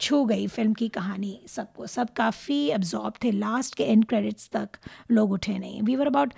[0.00, 4.78] छू गई फ़िल्म की कहानी सबको। सब काफ़ी अब्जॉर्ब थे। लास्ट के एंड क्रेडिट्स तक
[5.10, 6.32] लोग उठे नहीं। वी वर अबाउट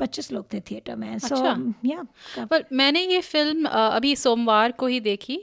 [0.00, 2.04] पच्चीस लोग थे थिएटर में। सो अच्छा। या
[2.50, 5.36] पर मैंने ये फ़िल्म अभी सोमवार को ही देखी।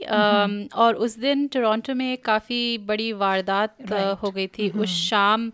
[0.75, 5.51] और उस दिन टोरंटो में काफ़ी बड़ी वारदात अ, हो गई थी। उस शाम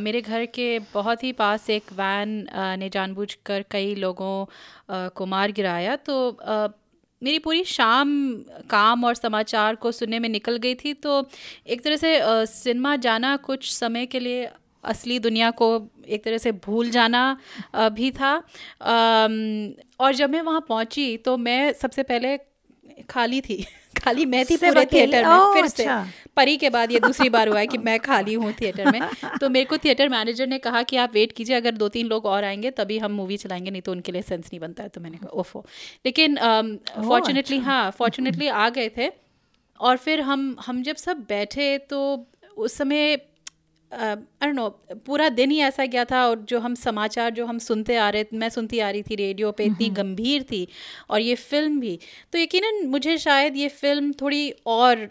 [0.00, 2.46] मेरे घर के बहुत ही पास एक वैन
[2.78, 4.34] ने जानबूझकर कई लोगों
[5.16, 6.16] को मार गिराया। तो
[7.22, 8.08] मेरी पूरी शाम
[8.70, 11.26] काम और समाचार को सुनने में निकल गई थी तो
[11.66, 14.48] एक तरह से सिनेमा जाना कुछ समय के लिए
[14.84, 15.68] असली दुनिया को
[16.08, 17.22] एक तरह से भूल जाना
[17.76, 18.34] भी था।
[20.00, 22.36] और जब मैं वहाँ पहुँची तो मैं सबसे पहले
[23.10, 23.64] खाली थी।
[24.02, 27.48] खाली मैं थी पूरे थिएटर में फिर से। अच्छा। परी के बाद ये दूसरी बार
[27.48, 29.00] हुआ है कि मैं खाली हूँ थिएटर में।
[29.40, 32.26] तो मेरे को थिएटर मैनेजर ने कहा कि आप वेट कीजिए अगर दो तीन लोग
[32.26, 35.00] और आएँगे तभी हम मूवी चलाएँगे नहीं तो उनके लिए सेंस नहीं बनता है। तो
[35.00, 35.64] मैंने कहा ओफो।
[36.06, 36.36] लेकिन
[36.98, 39.10] फॉर्चुनेटली हाँ फॉर्चुनेटली आ गए थे।
[39.80, 41.98] और फिर हम हम जब सब बैठे तो
[42.56, 43.18] उस समय
[43.92, 44.68] आई नो
[45.06, 48.24] पूरा दिन ही ऐसा गया था और जो हम समाचार जो हम सुनते आ रहे
[48.34, 50.66] मैं सुनती आ रही थी रेडियो पे इतनी गंभीर थी।
[51.10, 51.98] और ये फ़िल्म भी
[52.32, 55.08] तो यकीनन मुझे शायद ये फ़िल्म थोड़ी और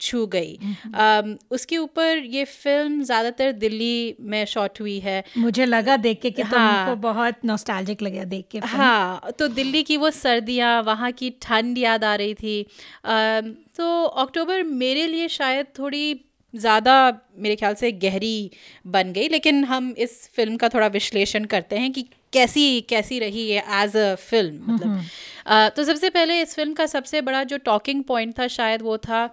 [0.00, 0.58] छू गई।
[0.94, 6.30] um, उसके ऊपर ये फ़िल्म ज़्यादातर दिल्ली में शॉट हुई है। मुझे लगा देख के
[6.30, 11.10] कि हाँ। तुमको बहुत नॉस्टैल्जिक लगा देख के हाँ तो दिल्ली की वो सर्दियाँ वहाँ
[11.12, 12.62] की ठंड याद आ रही थी।
[13.04, 16.20] अम, तो अक्टूबर मेरे लिए शायद थोड़ी
[16.54, 16.94] ज़्यादा
[17.38, 18.50] मेरे ख्याल से गहरी
[18.86, 23.42] बन गई लेकिन हम इस फ़िल्म का थोड़ा विश्लेषण करते हैं कि कैसी कैसी रही
[23.42, 28.02] ये एज अ फ़िल्म मतलब। तो सबसे पहले इस फ़िल्म का सबसे बड़ा जो टॉकिंग
[28.04, 29.26] पॉइंट था शायद वो था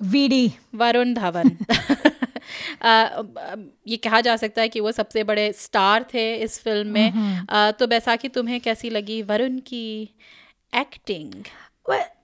[0.00, 1.56] वीडी वरुण धवन
[3.86, 7.70] ये कहा जा सकता है कि वो सबसे बड़े स्टार थे इस फ़िल्म में। आ,
[7.70, 9.22] तो बैसाखी तुम्हें कैसी लगी?
[9.22, 10.10] वरुण की
[10.72, 11.32] एक्टिंग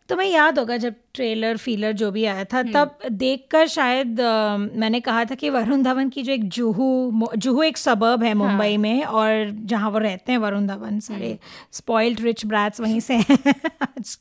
[0.09, 5.01] तुम्हें याद होगा जब ट्रेलर फीलर जो भी आया था तब देखकर शायद अ, मैंने
[5.01, 8.79] कहा था कि वरुण धवन की जो एक जुहू जुहू एक सबर्ब है मुंबई हाँ.
[8.79, 11.39] में और जहाँ वो रहते हैं वरुण धवन सारे
[11.73, 13.19] स्पॉइल्ड रिच ब्रैट्स वहीं से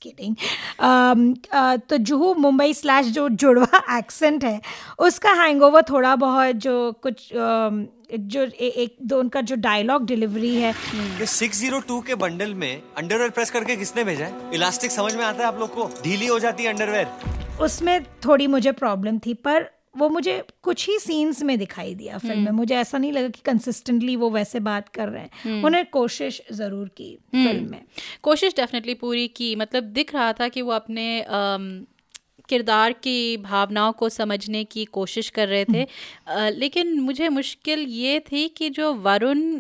[0.02, 0.36] किडिंग
[1.90, 4.62] तो जुहू मुंबई स्लैश जो जुड़वा एक्सेंट है
[5.00, 7.86] उसका हैंगओवर थोड़ा बहुत जो कुछ अम,
[8.20, 10.74] जो ए, एक दो उनका जो डायलॉग डिलीवरी है।
[11.26, 14.34] सिक्स ज़ीरो टू के बंडल में अंडरवेयर प्रेस करके किसने भेजा है?
[14.54, 15.90] इलास्टिक समझ में आता है आप लोग को?
[16.04, 17.62] ढीली हो जाती है अंडरवेयर?
[17.62, 22.40] उसमें थोड़ी मुझे प्रॉब्लम थी पर वो मुझे कुछ ही सीन्स में दिखाई दिया फ़िल्म
[22.40, 26.42] में। मुझे ऐसा नहीं लगा कि कंसिस्टेंटली वो वैसे बात कर रहे हैं। उन्होंने कोशिश
[26.52, 27.82] ज़रूर की फ़िल्म में।
[28.22, 31.86] कोशिश डेफिनेटली पूरी की। मतलब दिख रहा था कि वो अपने अम,
[32.50, 38.20] किरदार की भावनाओं को समझने की कोशिश कर रहे थे। अ, लेकिन मुझे मुश्किल ये
[38.20, 39.60] थी कि जो वरुण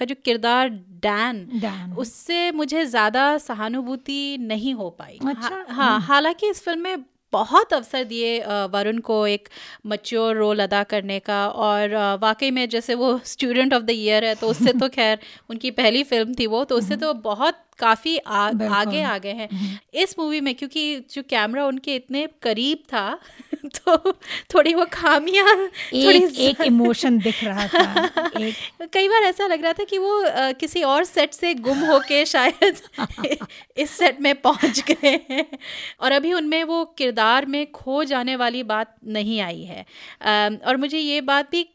[0.00, 0.68] का जो किरदार
[1.04, 6.80] डैन डैन। उससे मुझे ज़्यादा सहानुभूति नहीं हो पाई। अच्छा, हा- हाँ। हालाँकि इस फ़िल्म
[6.80, 8.38] में बहुत अवसर दिए
[8.72, 9.48] वरुण को एक
[9.86, 14.34] मच्योर रोल अदा करने का और वाकई में जैसे वो स्टूडेंट ऑफ़ द ईयर है
[14.34, 15.18] तो उससे तो खैर
[15.50, 18.16] उनकी पहली फ़िल्म थी वो तो उससे तो बहुत काफ़ी
[18.78, 19.48] आगे आ गए हैं
[20.02, 20.82] इस मूवी में क्योंकि
[21.14, 23.18] जो कैमरा उनके इतने करीब था
[23.76, 23.96] तो
[24.54, 25.54] थोड़ी वो खामियाँ
[26.04, 30.18] थोड़ी एक इमोशन दिख रहा था। एक कई बार ऐसा लग रहा था कि वो
[30.22, 32.80] अ, किसी और सेट से गुम होके शायद
[33.76, 35.46] इस सेट में पहुँच गए हैं।
[36.00, 39.84] और अभी उनमें वो किरदार में खो जाने वाली बात नहीं आई है।
[40.22, 41.68] अम, और मुझे ये बात भी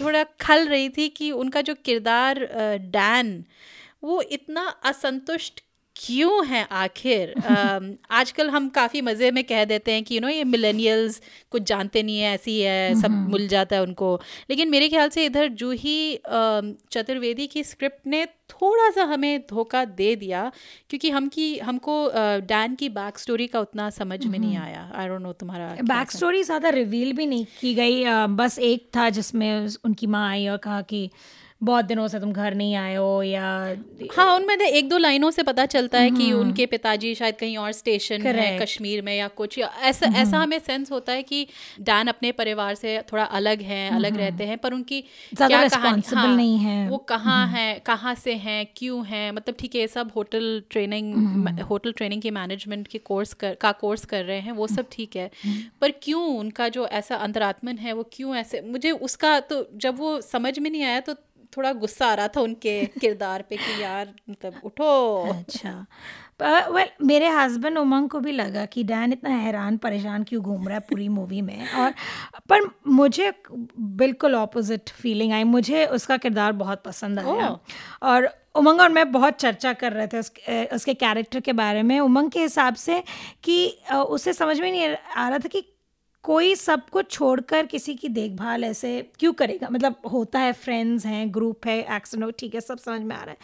[0.00, 2.38] थोड़ा खल रही थी कि उनका जो किरदार
[2.90, 3.44] डैन
[4.02, 5.60] वो इतना असंतुष्ट
[5.96, 7.32] क्यों है आखिर?
[8.10, 11.20] आजकल हम काफ़ी मज़े में कह देते हैं कि यू नो ये मिलेनियल्स
[11.52, 14.14] कुछ जानते नहीं है ऐसी है सब मिल जाता है उनको।
[14.50, 15.98] लेकिन मेरे ख्याल से इधर जूही
[16.92, 20.50] चतुर्वेदी की स्क्रिप्ट ने थोड़ा सा हमें धोखा दे दिया
[20.90, 21.96] क्योंकि हम की हमको
[22.46, 26.10] डैन की बैक स्टोरी का उतना समझ में नहीं आया। आई डोंट नो तुम्हारा बैक
[26.10, 28.04] स्टोरी ज़्यादा रिवील भी नहीं की गई।
[28.36, 31.08] बस एक था जिसमें उनकी माँ आई और कहा कि
[31.62, 33.76] बहुत दिनों से तुम घर नहीं आए हो या
[34.12, 37.72] हाँ उनमें एक दो लाइनों से पता चलता है कि उनके पिताजी शायद कहीं और
[37.72, 41.46] स्टेशन है कश्मीर में या कुछ या ऐसा ऐसा हमें सेंस होता है कि
[41.80, 45.00] डैन अपने परिवार से थोड़ा अलग हैं अलग रहते हैं पर उनकी
[45.36, 49.74] क्या कहानी हाँ, नहीं हैं। वो कहाँ है कहाँ से हैं क्यों हैं मतलब ठीक
[49.74, 54.40] है सब होटल ट्रेनिंग होटल ट्रेनिंग की मैनेजमेंट के कोर्स कर का कोर्स कर रहे
[54.40, 55.30] हैं वो सब ठीक है
[55.80, 60.20] पर क्यों उनका जो ऐसा अंतरात्मन है वो क्यों ऐसे मुझे उसका तो जब वो
[60.20, 61.14] समझ में नहीं आया तो
[61.56, 64.90] थोड़ा गुस्सा आ रहा था उनके किरदार पे कि यार मतलब उठो।
[65.30, 65.86] अच्छा।
[66.42, 70.68] वेल well, मेरे हस्बैंड उमंग को भी लगा कि डैन इतना हैरान परेशान क्यों घूम
[70.68, 71.94] रहा है पूरी मूवी में। और
[72.48, 73.32] पर मुझे
[73.78, 77.58] बिल्कुल ऑपोजिट फीलिंग आई। मुझे उसका किरदार बहुत पसंद आया।
[78.02, 80.32] और उमंग और मैं बहुत चर्चा कर रहे थे उस,
[80.72, 83.02] उसके कैरेक्टर के बारे में। उमंग के हिसाब से
[83.42, 85.64] कि उसे समझ में नहीं आ रहा था कि
[86.24, 89.68] कोई सब कुछ छोड़कर किसी की देखभाल ऐसे क्यों करेगा?
[89.70, 91.82] मतलब होता है फ्रेंड्स हैं ग्रुप है
[92.24, 93.38] हो ठीक है सब समझ में आ रहा है।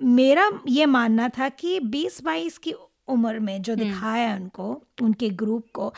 [0.00, 2.72] मेरा ये मानना था कि 20-22 की
[3.08, 4.66] उम्र में जो दिखाया है उनको
[5.02, 5.92] उनके ग्रुप को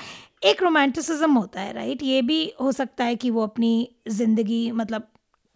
[0.44, 3.72] एक रोमांटिसिज्म होता है राइट ये भी हो सकता है कि वो अपनी
[4.08, 5.08] ज़िंदगी मतलब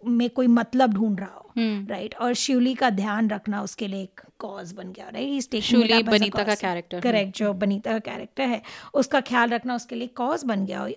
[0.07, 1.53] में कोई मतलब ढूंढ रहा हो
[1.89, 6.45] राइट और शिवली का ध्यान रखना उसके लिए एक कॉज बन गया राइट शिवली बनीता
[6.45, 8.63] का character, हम्म। करेक्ट जो बनीता का कैरेक्टर है
[8.95, 10.89] उसका ख्याल रखना उसके लिए कॉज बन गया हो।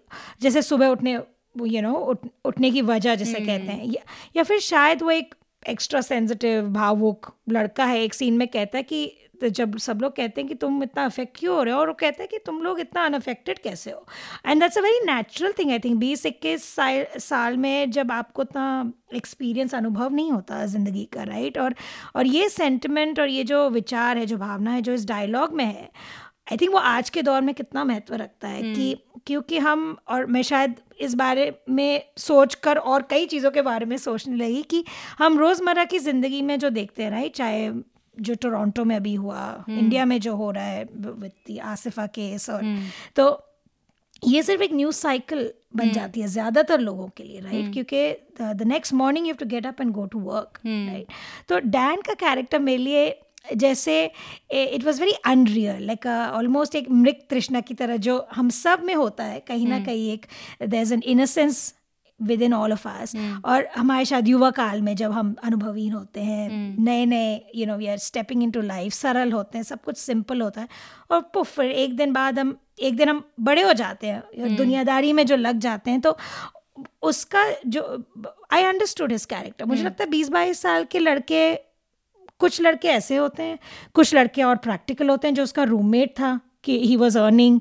[0.41, 1.19] जैसे सुबह उठने
[1.61, 4.03] यू नो उठ, उठने की वजह जिसे हम्म। कहते हैं या,
[4.35, 5.35] या फिर शायद वो एक
[5.69, 10.15] एक्स्ट्रा सेंसिटिव भावुक लड़का है एक सीन में कहता है कि तो जब सब लोग
[10.15, 11.79] कहते हैं कि तुम इतना अफेक्ट क्यों हो रहे हो?
[11.79, 14.07] और वो कहते हैं कि तुम लोग इतना अनअफेक्टेड कैसे हो?
[14.45, 16.75] And that's a very natural thing I think बीस इक्कीस
[17.17, 21.75] साल में जब आपको इतना एक्सपीरियंस अनुभव नहीं होता ज़िंदगी का राइट और
[22.15, 25.65] और ये सेंटिमेंट और ये जो विचार है जो भावना है जो इस डायलॉग में
[25.65, 25.89] है
[26.51, 28.75] आई थिंक वो आज के दौर में कितना महत्व रखता है hmm.
[28.75, 33.61] कि क्योंकि हम और मैं शायद इस बारे में सोच कर और कई चीज़ों के
[33.61, 34.85] बारे में सोचने लगी कि
[35.19, 37.71] हम रोज़मर्रा की ज़िंदगी में जो देखते हैं राइट चाहे
[38.17, 42.63] जो टोरंटो में अभी हुआ इंडिया में जो हो रहा है विद आसिफा केस और
[43.15, 43.29] तो
[44.23, 45.93] ये सिर्फ़ एक न्यूज़ साइकिल बन hmm.
[45.93, 47.65] जाती है ज़्यादातर लोगों के लिए राइट right?
[47.65, 47.73] hmm.
[47.73, 51.11] क्योंकि the next morning you have to get up and go to work right
[51.49, 54.03] तो डैन का कैरेक्टर मेरे लिए जैसे
[54.53, 58.93] it was very unreal like almost एक मृग तृष्णा की तरह जो हम सब में
[58.95, 60.25] होता है कहीं ना कहीं एक
[60.61, 61.73] there is an innocence
[62.41, 66.49] within all of us और हमारे शायद युवा काल में जब हम अनुभवीन होते हैं
[66.79, 70.41] नए नए you know we are stepping into life सरल होते हैं सब कुछ सिंपल
[70.41, 70.67] होता है।
[71.11, 74.49] और पुफ फिर एक दिन बाद हम एक दिन हम बड़े हो जाते हैं और
[74.49, 76.17] दुनियादारी में जो लग जाते हैं तो
[77.01, 77.81] उसका जो
[78.53, 81.53] आई अंडरस्टूड हिज कैरेक्टर मुझे लगता है बीस बाईस साल के लड़के
[82.39, 83.59] कुछ लड़के ऐसे होते हैं
[83.93, 87.59] कुछ लड़के और प्रैक्टिकल होते हैं जो उसका रूममेट था। कि ही वॉज़ अर्निंग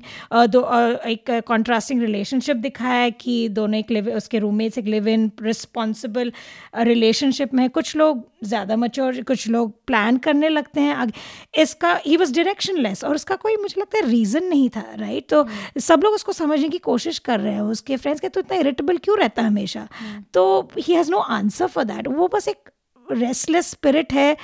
[0.49, 0.61] दो
[1.09, 6.31] एक कॉन्ट्रास्टिंग रिलेशनशिप दिखाया है कि दोनों एक लिव उसके रूममेट्स एक लिव इन रिस्पॉन्सिबल
[6.79, 11.13] रिलेशनशिप में। कुछ लोग ज़्यादा मच्योर कुछ लोग प्लान करने लगते हैं आगे।
[11.61, 15.45] इसका ही वॉज़ डायरेक्शनलेस और उसका कोई मुझे लगता है रीज़न नहीं था राइट तो
[15.81, 18.97] सब लोग उसको समझने की कोशिश कर रहे हैं। उसके फ्रेंड्स के तो इतना इरिटेबल
[18.97, 19.87] क्यों रहता है हमेशा?
[20.33, 22.69] तो he has no answer for that वो बस एक
[23.07, 24.35] रेस्टलेस स्पिरिट है।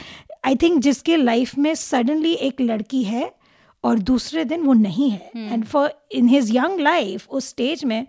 [0.45, 3.31] आई थिंक जिसके लाइफ में सडनली एक लड़की है
[3.83, 8.07] और दूसरे दिन वो नहीं है। And for in his young life उस स्टेज में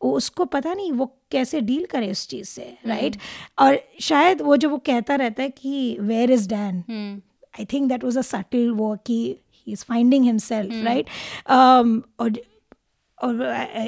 [0.00, 3.24] उसको पता नहीं वो कैसे डील करे उस चीज़ से राइट right?
[3.58, 6.82] और शायद वो जो वो कहता रहता है कि where is Dan
[7.60, 11.06] I think that was a subtle वो कि he is finding himself right
[12.18, 12.40] और
[13.22, 13.42] और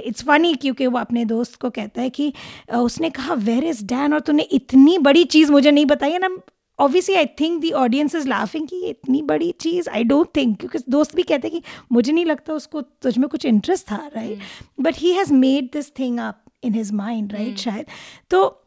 [0.05, 2.33] इट्स फनी क्योंकि वो अपने दोस्त को कहता है कि
[2.75, 6.39] उसने कहा वेर इज़ डैन और तूने इतनी बड़ी चीज़ मुझे नहीं बताई है ना
[6.79, 10.59] obviously I think the audience is laughing कि ये इतनी बड़ी चीज़ आई डोंट थिंक
[10.59, 14.11] क्योंकि दोस्त भी कहते हैं कि मुझे नहीं लगता उसको तुझ में कुछ इंटरेस्ट था
[14.17, 14.39] right
[14.81, 17.87] but he has made this thing up in his mind right शायद।
[18.31, 18.63] तो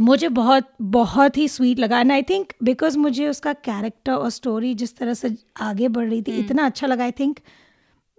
[0.00, 4.74] मुझे बहुत बहुत ही स्वीट लगा। एंड आई थिंक बिकॉज़ मुझे उसका कैरेक्टर और स्टोरी
[4.74, 6.44] जिस तरह से आगे बढ़ रही थी mm.
[6.44, 7.40] इतना अच्छा लगा आई थिंक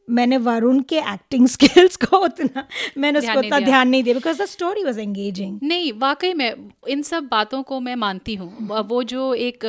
[0.10, 4.42] मैंने वरुण के एक्टिंग स्किल्स को उतना मैंने उसको उतना दिया। ध्यान नहीं दिया because
[4.42, 9.04] the story was engaging नहीं वाकई में इन सब बातों को मैं मानती हूँ वो
[9.04, 9.60] जो एक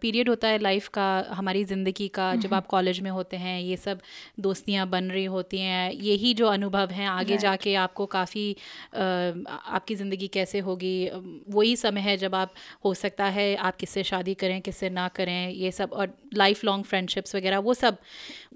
[0.00, 3.76] पीरियड होता है लाइफ का हमारी ज़िंदगी का जब आप कॉलेज में होते हैं ये
[3.76, 4.00] सब
[4.40, 7.42] दोस्तियाँ बन रही होती हैं यही जो अनुभव हैं आगे right.
[7.42, 8.56] जाके आपको काफ़ी
[8.94, 11.10] आपकी ज़िंदगी कैसे होगी
[11.50, 15.50] वही समय है जब आप हो सकता है आप किससे शादी करें किससे ना करें
[15.50, 17.96] ये सब और लाइफ लॉन्ग फ्रेंडशिप्स वगैरह वो सब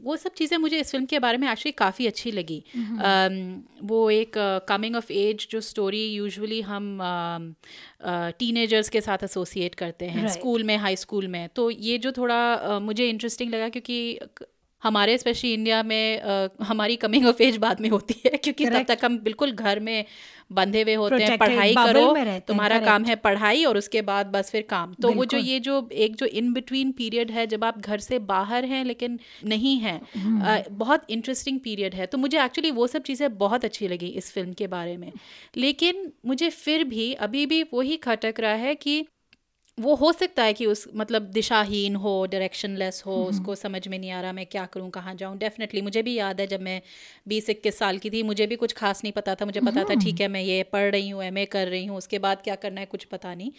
[0.02, 4.10] वो सब चीज़ें मुझे इस फ़िल्म के बारे में एक्चुअली काफ़ी अच्छी लगी। अम, वो
[4.10, 4.32] एक
[4.68, 6.98] कमिंग ऑफ़ एज जो स्टोरी यूजुअली हम
[8.38, 10.66] टीनेजर्स के साथ एसोसिएट करते हैं स्कूल Right.
[10.66, 14.18] में हाई स्कूल में। तो ये जो थोड़ा uh, मुझे इंटरेस्टिंग लगा क्योंकि
[14.84, 18.84] हमारे स्पेशली इंडिया में अ, हमारी कमिंग ऑफ़ एज बाद में होती है क्योंकि तब
[18.88, 20.04] तक हम बिल्कुल घर में
[20.52, 22.06] बंधे हुए होते हैं पढ़ाई करो
[22.48, 25.88] तुम्हारा काम है पढ़ाई और उसके बाद बस फिर काम। तो वो जो ये जो
[25.92, 30.00] एक जो इन बिटवीन पीरियड है जब आप घर से बाहर हैं लेकिन नहीं हैं
[30.40, 34.32] अ, बहुत इंटरेस्टिंग पीरियड है। तो मुझे एक्चुअली वो सब चीज़ें बहुत अच्छी लगी इस
[34.32, 35.12] फ़िल्म के बारे में।
[35.56, 39.06] लेकिन मुझे फिर भी अभी भी वही खटक रहा है कि
[39.78, 44.10] वो हो सकता है कि उस मतलब दिशाहीन हो डायरेक्शनलेस हो उसको समझ में नहीं
[44.10, 46.80] आ रहा मैं क्या करूँ कहाँ जाऊँ। डेफिनेटली मुझे भी याद है जब मैं
[47.28, 49.94] बीस इक्कीस साल की थी मुझे भी कुछ खास नहीं पता था मुझे पता था
[49.94, 52.80] ठीक है मैं ये पढ़ रही हूँ एम कर रही हूँ उसके बाद क्या करना
[52.80, 53.50] है कुछ पता नहीं।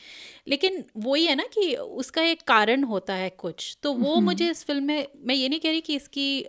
[0.47, 4.63] लेकिन वही है ना कि उसका एक कारण होता है कुछ तो वो मुझे इस
[4.65, 6.45] फ़िल्म में मैं ये नहीं कह रही कि इसकी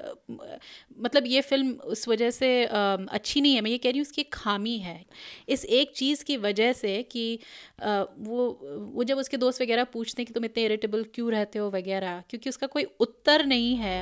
[1.01, 4.23] मतलब ये फ़िल्म उस वजह से अच्छी नहीं है मैं ये कह रही हूँ उसकी
[4.33, 5.05] खामी है।
[5.49, 7.39] इस एक चीज़ की वजह से कि
[7.81, 8.49] वो
[8.95, 12.23] वो जब उसके दोस्त वगैरह पूछते हैं कि तुम इतने इरिटेबल क्यों रहते हो वगैरह
[12.31, 13.99] क्योंकि उसका कोई उत्तर नहीं है।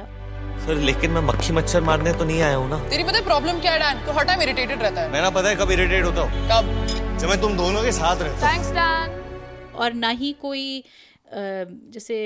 [0.66, 3.60] सर लेकिन मैं मक्खी मच्छर मारने तो नहीं आया हूँ ना। तेरी पता है प्रॉब्लम
[3.60, 6.04] क्या है डैन तो हर टाइम इरिटेटेड रहता है। मैं ना पता है कब इरिटेट
[6.04, 7.18] होता हूँ। कब?
[7.18, 10.82] जब मैं तुम दोनों के साथ रहता थैंक्स डैन और ना ही कोई
[11.34, 12.16] जैसे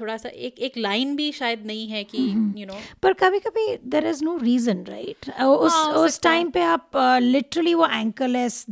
[0.00, 2.18] थोड़ा सा एक एक लाइन भी शायद नहीं है कि
[2.56, 6.90] यू नो पर कभी कभी there is no reason right उस उस टाइम पे आप
[7.22, 8.64] लिटरली वो एंकरलेस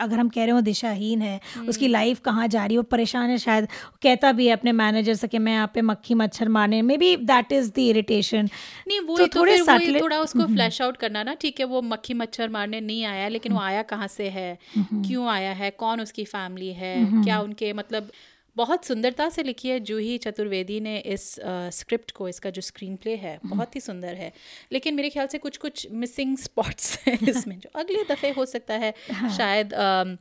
[0.00, 2.88] अगर हम कह रहे हो दिशाहीन है हम्म। उसकी लाइफ कहाँ जा रही है वो
[2.90, 3.68] परेशान है शायद
[4.02, 7.52] कहता भी है अपने मैनेजर से कि मैं यहाँ पे मक्खी मच्छर मारने maybe that
[7.52, 8.48] is the irritation
[8.88, 12.14] नहीं वो तो तो, थोड़े थोड़ा उसको फ्लैश आउट करना ना ठीक है वो मक्खी
[12.14, 14.58] मच्छर मारने नहीं आया लेकिन वो आया कहाँ से है?
[14.76, 15.70] क्यों आया है?
[15.76, 16.94] कौन उसकी फैमिली है?
[17.24, 18.10] क्या उनके मतलब
[18.56, 21.34] बहुत सुंदरता से लिखी है जूही चतुर्वेदी ने इस
[21.78, 24.32] स्क्रिप्ट को इसका जो स्क्रीन प्ले है बहुत ही सुंदर है।
[24.72, 28.74] लेकिन मेरे ख्याल से कुछ कुछ मिसिंग स्पॉट्स हैं इसमें जो अगले दफ़े हो सकता
[28.74, 28.94] है
[29.36, 30.16] शायद अम,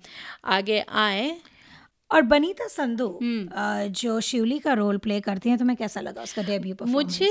[0.46, 1.36] आगे आए।
[2.12, 6.42] और बनीता संधू हम्म। जो शिवली का रोल प्ले करती हैं तुम्हें कैसा लगा उसका
[6.42, 7.30] डेब्यू मुझे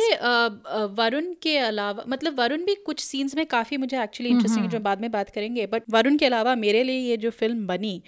[0.98, 5.00] वरुण के अलावा मतलब वरुण भी कुछ सीन्स में काफ़ी मुझे एक्चुअली इंटरेस्टिंग जो बाद
[5.00, 8.02] में बात करेंगे बट वरुण के अलावा मेरे लिए ये जो फ़िल्म बनी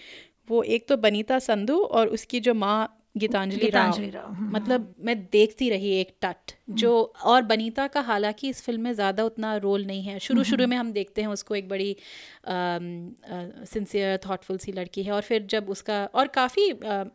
[0.48, 4.94] वो एक तो बनीता संधू और उसकी जो माँ गीतांजलि गीतांजलि राव राव, हम्म। मतलब
[4.98, 6.90] मैं देखती रही एक टट जो
[7.24, 10.76] और बनीता का हालाँकि इस फ़िल्म में ज़्यादा उतना रोल नहीं है। शुरू शुरू में
[10.76, 11.96] हम देखते हैं उसको एक बड़ी
[12.46, 16.72] सिंसियर थॉटफुल सी लड़की है और फिर जब उसका और काफ़ी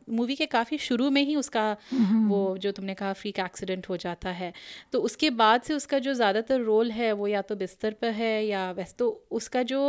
[0.10, 4.30] मूवी के काफ़ी शुरू में ही उसका वो जो तुमने कहा फ्रीक एक्सीडेंट हो जाता
[4.32, 4.54] है।
[4.94, 8.46] तो उसके बाद से उसका जो ज़्यादातर रोल है वो या तो बिस्तर पर है
[8.46, 9.82] या वैसे तो उसका जो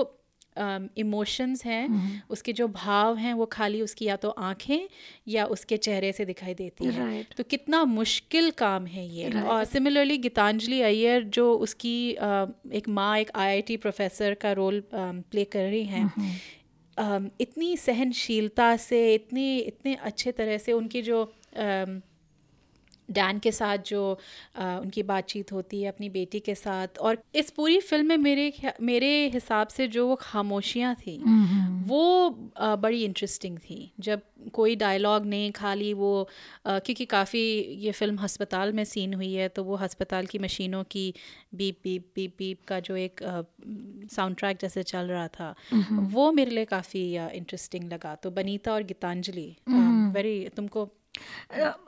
[0.56, 4.88] इमोशंस हैं उसके जो भाव हैं वो खाली उसकी या तो आँखें
[5.28, 7.36] या उसके चेहरे से दिखाई देती है Right.
[7.36, 9.46] तो कितना मुश्किल काम है ये right.
[9.46, 15.44] और सिमिलरली गीतांजलि अय्यर जो उसकी अ, एक माँ एक आईआईटी प्रोफेसर का रोल प्ले
[15.44, 16.04] कर रही हैं
[16.96, 21.22] अम, इतनी सहनशीलता से इतनी इतने अच्छे तरह से उनकी जो
[23.12, 24.02] डैन के साथ जो
[24.56, 28.52] अ, उनकी बातचीत होती है अपनी बेटी के साथ और इस पूरी फ़िल्म में मेरे
[28.80, 31.16] मेरे हिसाब से जो वो खामोशियाँ थी
[31.86, 32.02] वो
[32.56, 34.20] अ, बड़ी इंटरेस्टिंग थी। जब
[34.52, 36.12] कोई डायलॉग नहीं खाली वो
[36.66, 37.40] अ, क्योंकि काफ़ी
[37.80, 41.12] ये फ़िल्म हस्पताल में सीन हुई है तो वो हस्पताल की मशीनों की
[41.54, 43.20] बीप बीप बीप बीप का जो एक
[44.12, 45.54] साउंड ट्रैक जैसे चल रहा था
[46.14, 49.48] वो मेरे लिए काफ़ी इंटरेस्टिंग लगा। तो बनीता और गीतांजलि
[50.12, 50.88] वेरी तुमको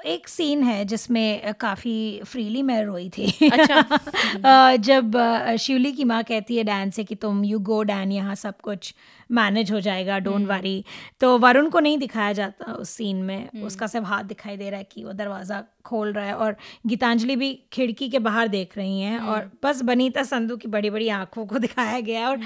[0.07, 5.17] एक सीन है जिसमें काफ़ी फ्रीली मैं रोई थी अच्छा। जब
[5.61, 8.95] शिवली की माँ कहती है डैन से कि तुम यू गो डैन यहाँ सब कुछ
[9.33, 10.85] मैनेज हो जाएगा डोंट वरी
[11.21, 14.79] तो वरुण को नहीं दिखाया जाता उस सीन में। उसका सिर्फ़ हाथ दिखाई दे रहा
[14.79, 16.57] है कि वो दरवाज़ा खोल रहा है और
[16.87, 21.09] गीतांजलि भी खिड़की के बाहर देख रही हैं और बस बनीता संधू की बड़ी बड़ी
[21.09, 22.39] आँखों को दिखाया गया और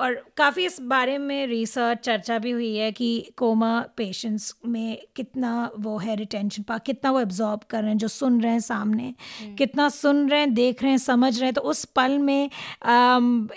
[0.00, 5.70] और काफ़ी इस बारे में रिसर्च चर्चा भी हुई है कि कोमा पेशेंट्स में कितना
[5.78, 9.14] वो है रिटेंशन पा कितना वो एब्जॉर्ब कर रहे हैं जो सुन रहे हैं सामने
[9.58, 12.50] कितना सुन रहे हैं देख रहे हैं समझ रहे हैं। तो उस पल में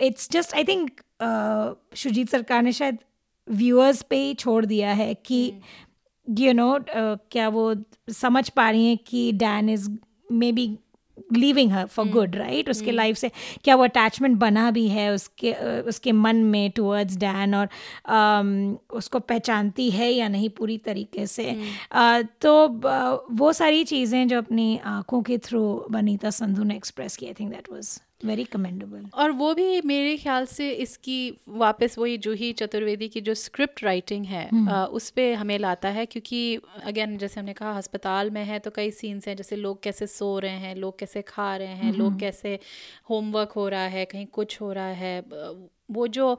[0.02, 0.92] it's just I think
[1.96, 2.98] Shoojit Sircar ने शायद
[3.50, 5.54] व्यूअर्स पे ही छोड़ दिया है कि
[6.40, 6.80] यू नो
[7.32, 7.76] क्या वो
[8.10, 9.92] समझ पा रही हैं कि Dan is
[10.52, 10.78] maybe
[11.34, 13.32] leaving her for good right उसके लाइफ से
[13.64, 17.66] क्या वो अटैचमेंट बना भी है उसके उसके मन में टुवर्ड्स डैन और
[18.06, 21.58] um, उसको पहचानती है या नहीं पूरी तरीके से?
[21.92, 27.18] अ, तो ब- वो सारी चीज़ें जो अपनी आँखों के थ्रू बनीता संधू ने एक्सप्रेस
[27.18, 31.20] की I think that was very commendable और वो भी मेरे ख्याल से इसकी
[31.58, 36.06] वापस वही जूही चतुर्वेदी की जो स्क्रिप्ट राइटिंग है आ, उस पर हमें लाता है
[36.06, 40.08] क्योंकि अगेन जैसे हमने कहा अस्पताल में है तो कई सीन्स हैं जैसे लोग कैसे
[40.10, 42.60] सो रहे हैं लोग कैसे खा रहे हैं लोग कैसे
[43.10, 45.22] होमवर्क हो रहा है कहीं कुछ हो रहा है
[45.92, 46.38] वो जो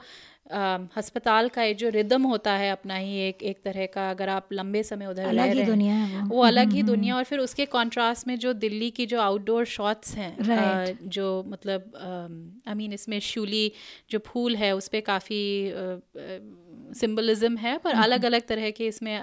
[0.51, 4.47] अस्पताल का ये जो रिदम होता है अपना ही एक एक तरह का अगर आप
[4.53, 7.39] लंबे समय उधर रह रहे हैं, दुनिया है वो। वो अलग ही दुनिया और फिर
[7.39, 11.03] उसके कॉन्ट्रास्ट में जो दिल्ली की जो आउटडोर शॉट्स हैं Right.
[11.03, 11.91] जो मतलब
[12.67, 13.71] आई मीन इसमें शूली
[14.11, 15.73] जो फूल है उस पर काफ़ी
[16.95, 19.17] सिंबलिज्म है पर अलग अलग तरह के इसमें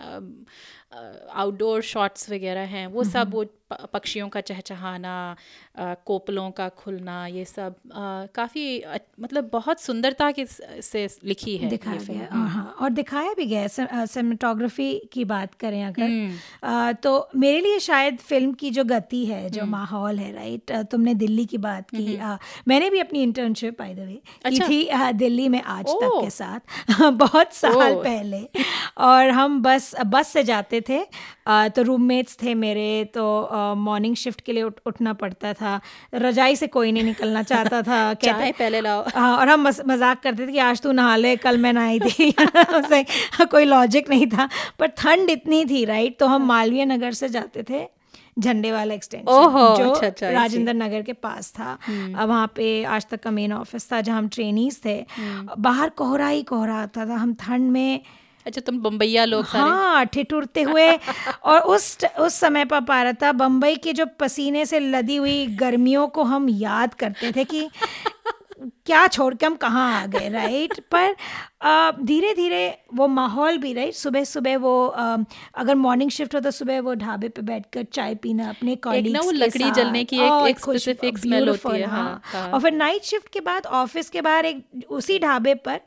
[1.34, 5.14] आउटडोर शॉट्स वगैरह हैं वो सब वो पक्षियों का चहचहाना
[6.06, 7.74] कोपलों का खुलना ये सब
[8.34, 8.82] काफ़ी
[9.20, 10.44] मतलब बहुत सुंदरता के
[10.82, 15.82] से लिखी है दिखाया। गया हाँ और दिखाया भी गया है सिनेमाटोग्राफी की बात करें
[15.84, 20.18] अगर हम्म। अ, तो मेरे लिए शायद फ़िल्म की जो गति है जो हम्म। माहौल
[20.18, 22.36] है राइट तुमने दिल्ली की बात की अ,
[22.68, 26.30] मैंने भी अपनी इंटर्नशिप बाय द वे की अच्छा। थी दिल्ली में आज तक के
[26.30, 26.60] साथ
[27.18, 28.46] बहुत साल पहले
[28.98, 31.00] और हम बस बस से जाते थे
[31.48, 33.24] तो रूममेट्स थे मेरे तो
[33.76, 35.80] मॉर्निंग शिफ्ट के लिए उठ, उठना पड़ता था।
[36.14, 40.20] रजाई से कोई नहीं निकलना चाहता था कहते- चाय पहले लाओ। हाँ और हम मज़ाक
[40.22, 42.30] करते थे कि आज तू नहा ले कल मैं नहाई थी।
[42.78, 43.04] उसे
[43.44, 47.64] कोई लॉजिक नहीं था पर ठंड इतनी थी राइट तो हम मालवीय नगर से जाते
[47.70, 47.86] थे
[48.38, 53.06] झंडे वाला एक्सटेंशन जो अच्छा, अच्छा, राजेंद्र नगर के पास था। अब वहाँ पे आज
[53.10, 54.96] तक का मेन ऑफ़िस था जहाँ हम ट्रेनीज थे।
[55.58, 58.00] बाहर कोहरा ही कोहरा आता था हम ठंड में
[58.46, 60.90] अच्छा तुम बम्बैया लोग हाँ ठिठुरते हुए।
[61.44, 65.46] और उस उस समय पर पा रहा था, बम्बई के जो पसीने से लदी हुई
[65.60, 67.68] गर्मियों को हम याद करते थे कि
[68.86, 71.14] क्या छोड़ के हम कहाँ आ गए राइट पर
[71.62, 74.86] धीरे धीरे वो माहौल भी रही सुबह सुबह वो
[75.54, 79.20] अगर मॉर्निंग शिफ्ट हो तो सुबह वो ढाबे पे बैठकर चाय पीना अपने colleagues ना
[79.20, 81.14] वो लकड़ी जलने की एक- खुश- specific
[81.48, 85.18] होती है, हाँ, हाँ। और फिर नाइट शिफ्ट के बाद ऑफ़िस के बाहर एक उसी
[85.18, 85.80] ढाबे पर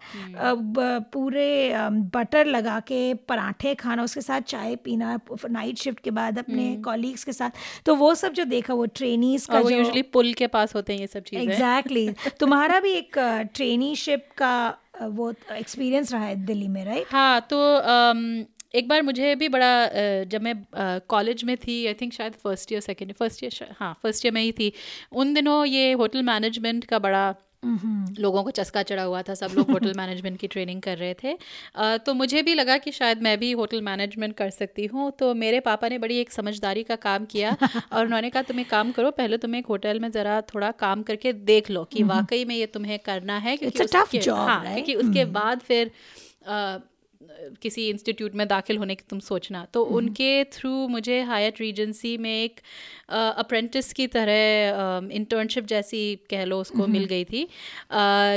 [1.13, 1.71] पूरे
[2.15, 5.19] बटर लगा के पराठे खाना उसके साथ चाय पीना
[5.49, 7.49] नाइट शिफ्ट के बाद अपने कॉलीग्स के साथ।
[7.85, 11.07] तो वो सब जो देखा वो ट्रेनीज का यूजुअली पुल के पास होते हैं ये
[11.07, 12.09] सब चीज़ें। एग्जैक्टली
[12.39, 13.17] तुम्हारा भी एक
[13.55, 17.57] ट्रेनीशिप का वो एक्सपीरियंस रहा है दिल्ली में राइट हाँ तो
[18.75, 19.89] एक बार मुझे भी बड़ा
[20.23, 20.53] जब मैं
[21.09, 24.33] कॉलेज में थी आई थिंक शायद first year second year first year हाँ फ़र्स्ट ईयर
[24.33, 24.71] में ही थी,
[25.11, 27.35] उन दिनों ये होटल मैनेजमेंट का बड़ा
[28.19, 31.37] लोगों को चस्का चढ़ा हुआ था सब लोग होटल मैनेजमेंट की ट्रेनिंग कर रहे थे।
[31.97, 35.59] तो मुझे भी लगा कि शायद मैं भी होटल मैनेजमेंट कर सकती हूँ। तो मेरे
[35.59, 37.57] पापा ने बड़ी एक समझदारी का काम किया
[37.93, 41.03] और उन्होंने कहा तुम एक काम करो पहले तुम एक होटल में ज़रा थोड़ा काम
[41.03, 44.85] करके देख लो कि वाकई में ये तुम्हें करना है क्योंकि उसके- हाँ, right?
[44.85, 45.91] क्योंकि उसके बाद फिर
[47.61, 52.31] किसी इंस्टीट्यूट में दाखिल होने की तुम सोचना। तो उनके थ्रू मुझे हायट रीजेंसी में
[52.33, 52.59] एक
[53.09, 57.47] अप्रेंटिस की तरह इंटर्नशिप जैसी कह लो उसको मिल गई थी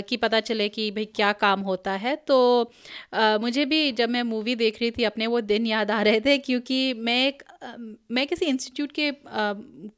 [0.09, 2.39] कि पता चले कि भाई क्या काम होता है। तो
[3.41, 6.37] मुझे भी जब मैं मूवी देख रही थी अपने वो दिन याद आ रहे थे
[6.39, 7.43] क्योंकि मैं एक
[8.11, 9.53] मैं किसी इंस्टीट्यूट के अ,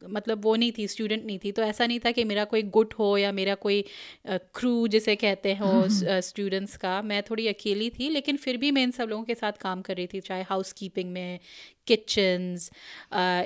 [0.08, 2.94] मतलब वो नहीं थी स्टूडेंट नहीं थी। तो ऐसा नहीं था कि मेरा कोई गुट
[2.94, 3.84] हो या मेरा कोई
[4.28, 8.90] क्रू जिसे कहते हो स्टूडेंट्स का। मैं थोड़ी अकेली थी लेकिन फिर भी मैं इन
[8.92, 11.38] सब लोगों के साथ काम कर रही थी चाहे हाउस कीपिंग में
[11.86, 12.70] किचन्स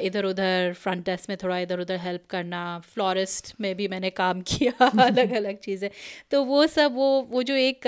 [0.03, 2.63] इधर उधर फ्रंट डेस्क में थोड़ा इधर उधर हेल्प करना
[2.95, 5.91] फ्लोरिस्ट में भी मैंने काम किया अलग अलग चीज़ें।
[6.31, 7.87] तो वो सब वो वो जो एक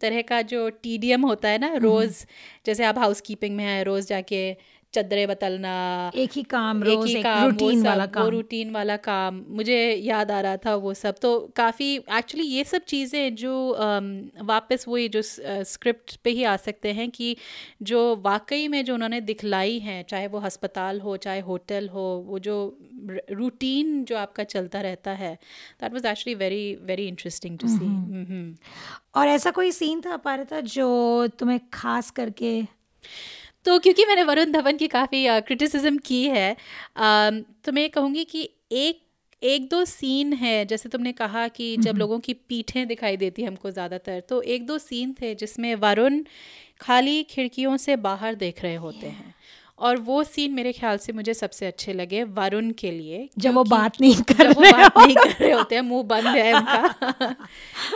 [0.00, 2.24] तरह का जो टीडीएम होता है ना रोज़
[2.66, 4.40] जैसे आप हाउस कीपिंग में हैं रोज़ जाके
[4.94, 5.74] चद्दरें बतलना
[6.14, 9.78] एक ही काम एक ही एक काम वो रूटीन वाला वो रूटीन वाला काम। मुझे
[9.94, 13.54] याद आ रहा था वो सब। तो काफ़ी एक्चुअली ये सब चीज़ें जो
[14.44, 17.36] वापस वही जो स्क्रिप्ट पे ही आ सकते हैं कि
[17.82, 22.38] जो वाकई में जो उन्होंने दिखलाई हैं चाहे वो अस्पताल हो चाहे होटल हो वो
[22.38, 22.56] जो
[23.30, 25.34] रूटीन जो आपका चलता रहता है
[25.80, 28.54] that was actually very very interesting to see
[29.14, 30.86] और ऐसा कोई सीन था पारिता जो
[31.38, 32.52] तुम्हें खास करके
[33.66, 36.56] तो क्योंकि मैंने वरुण धवन की काफ़ी क्रिटिसिज्म की है
[37.64, 39.00] तो मैं कहूँगी कि एक
[39.42, 43.70] एक दो सीन है जैसे तुमने कहा कि जब लोगों की पीठें दिखाई देती हमको
[43.70, 46.22] ज़्यादातर तो एक दो सीन थे जिसमें वरुण
[46.80, 49.34] खाली खिड़कियों से बाहर देख रहे होते हैं।
[49.82, 53.64] और वो सीन मेरे ख्याल से मुझे सबसे अच्छे लगे वरुण के लिए जब वो
[53.64, 56.52] बात नहीं कर जब वो रहे बात नहीं कर रहे होते हैं मुँह बंद है
[56.54, 57.34] उनका।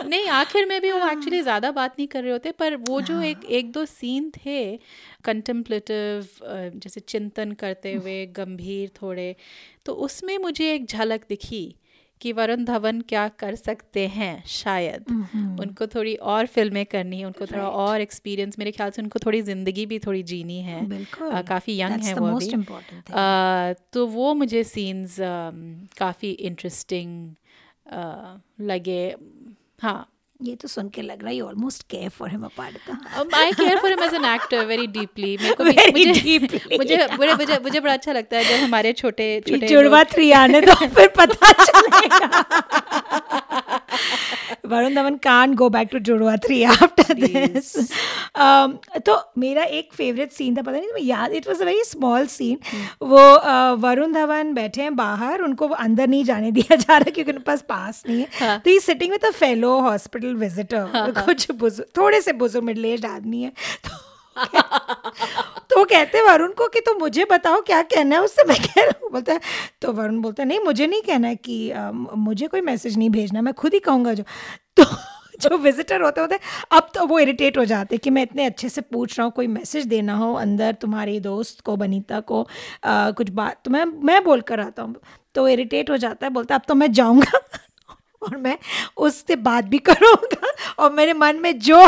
[0.07, 3.21] नहीं आखिर में भी वो एक्चुअली ज़्यादा बात नहीं कर रहे होते पर वो जो
[3.21, 4.59] एक एक दो सीन थे
[5.23, 6.27] कंटेम्पलेटिव
[6.75, 9.35] जैसे चिंतन करते हुए गंभीर थोड़े
[9.85, 11.65] तो उसमें मुझे एक झलक दिखी।
[12.21, 15.05] कि वरुण धवन क्या कर सकते हैं शायद।
[15.59, 19.41] उनको थोड़ी और फ़िल्में करनी है उनको थोड़ा और एक्सपीरियंस मेरे ख्याल से उनको थोड़ी
[19.41, 20.87] ज़िंदगी भी थोड़ी जीनी है।
[21.31, 22.45] uh, काफ़ी यंग That's है वो भी.
[23.13, 25.17] अ, तो वो मुझे सीन्स
[25.97, 27.35] काफ़ी इंटरेस्टिंग
[28.61, 29.15] लगे।
[29.81, 33.77] हाँ ये तो सुन के लग रहा है almost care for him apart I care
[33.77, 35.85] for him as an actor very deeply मेरे को मुझे
[36.77, 40.61] मुझे मुझे मुझे मुझे बड़ा अच्छा लगता है जब हमारे छोटे छोटे जुड़वा थ्री आने
[40.61, 42.27] तो फिर पता चलेगा।
[44.67, 47.73] Varun Dhawan can go back to Judwaa three after this
[49.05, 52.57] तो मेरा एक फेवरेट सीन था पता नहीं याद it was a very small scene
[53.01, 57.31] वो uh, वरुण धवन बैठे हैं बाहर उनको अंदर नहीं जाने दिया जा रहा क्योंकि
[57.31, 61.89] उनके पास पास नहीं है। तो he sitting with a fellow hospital visitor कुछ बुज़ुर्ग
[61.97, 63.51] थोड़े से बुज़ुर्ग मिडल एज आदमी है।
[63.85, 63.89] तो
[65.69, 68.99] तो कहते वरुण को कि तो मुझे बताओ क्या कहना है उससे मैं कह रहा
[69.03, 69.39] हूँ। बोलता है
[69.81, 73.09] तो वरुण बोलता है नहीं मुझे नहीं कहना है कि म- मुझे कोई मैसेज नहीं
[73.09, 74.23] भेजना मैं खुद ही कहूँगा जो।
[74.77, 74.83] तो
[75.41, 76.39] जो विजिटर होते होते
[76.71, 79.47] अब तो वो इरिटेट हो जाते कि मैं इतने अच्छे से पूछ रहा हूँ कोई
[79.47, 82.41] मैसेज देना हो अंदर तुम्हारी दोस्त को बनीता को
[82.83, 84.95] अ, कुछ बात तो मैं मैं बोल कर आता हूँ।
[85.35, 87.39] तो इरिटेट हो जाता है बोलता है अब तो मैं जाऊँगा
[88.23, 88.57] और मैं
[88.99, 91.87] उससे बात भी करूँगा और मेरे मन में जो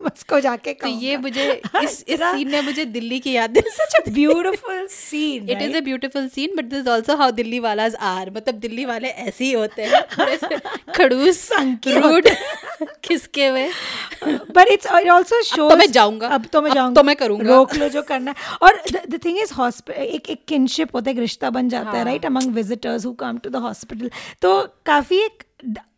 [0.06, 1.44] उसको जाके तो ये मुझे
[1.82, 5.50] इस इस इतना- सीन ने मुझे दिल्ली की याद दिलाई such a beautiful scene.
[5.50, 9.08] It is a beautiful scene but this also how Delhi वालाज are मतलब दिल्ली वाले
[9.08, 10.02] ऐसे ही होते हैं।
[10.96, 11.48] खड़ूस
[11.86, 12.28] रूड
[13.04, 13.68] खिसके हुए
[14.56, 17.56] but it's it also shows तो मैं जाऊँगा, अब तो मैं जाऊँगा तो मैं करूँगा।
[17.56, 21.14] रोक लो जो करना है। और द थिंग इज़ हॉस्पिटल एक एक किनशिप होता है
[21.16, 24.10] एक रिश्ता बन जाता है right among visitors who come to the hospital
[24.42, 25.42] तो काफ़ी एक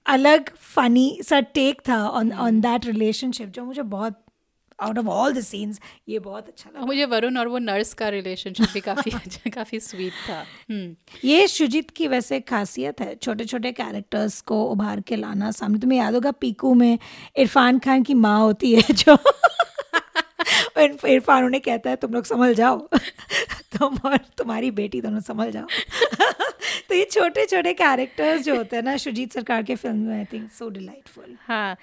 [0.07, 4.19] अलग फनी सा टेक था ऑन ऑन दैट रिलेशनशिप जो मुझे बहुत
[4.83, 8.09] out of all the scenes ये बहुत अच्छा लगा। मुझे वरुण और वो नर्स का
[8.09, 13.45] रिलेशनशिप भी काफ़ी अच्छा काफ़ी स्वीट था। हम्म। ये शुजित की वैसे खासियत है छोटे
[13.45, 16.99] छोटे कैरेक्टर्स को उभार के लाना सामने। तुम्हें याद होगा पीकू में
[17.37, 19.17] इरफान खान की माँ होती है जो
[20.79, 22.79] इर- इरफान उन्हें कहता है तुम लोग समझ जाओ।
[23.79, 25.67] तुम और तुम्हारी बेटी दोनों समझ जाओ।
[26.89, 30.25] तो ये छोटे छोटे कैरेक्टर्स जो होते हैं ना शुजीत सरकार के फ़िल्म में आई
[30.33, 31.77] थिंक सो डिलाइटफुल हाँ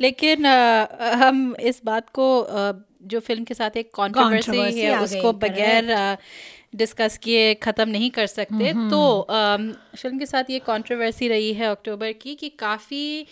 [0.00, 5.00] लेकिन अ, हम इस बात को अ, जो फ़िल्म के साथ एक कॉन्ट्रोवर्सी है आ
[5.02, 6.16] उसको बगैर
[6.76, 9.00] डिस्कस किए ख़त्म नहीं कर सकते। तो
[9.96, 13.26] फ़िल्म के साथ ये कंट्रोवर्सी रही है अक्टूबर की कि काफ़ी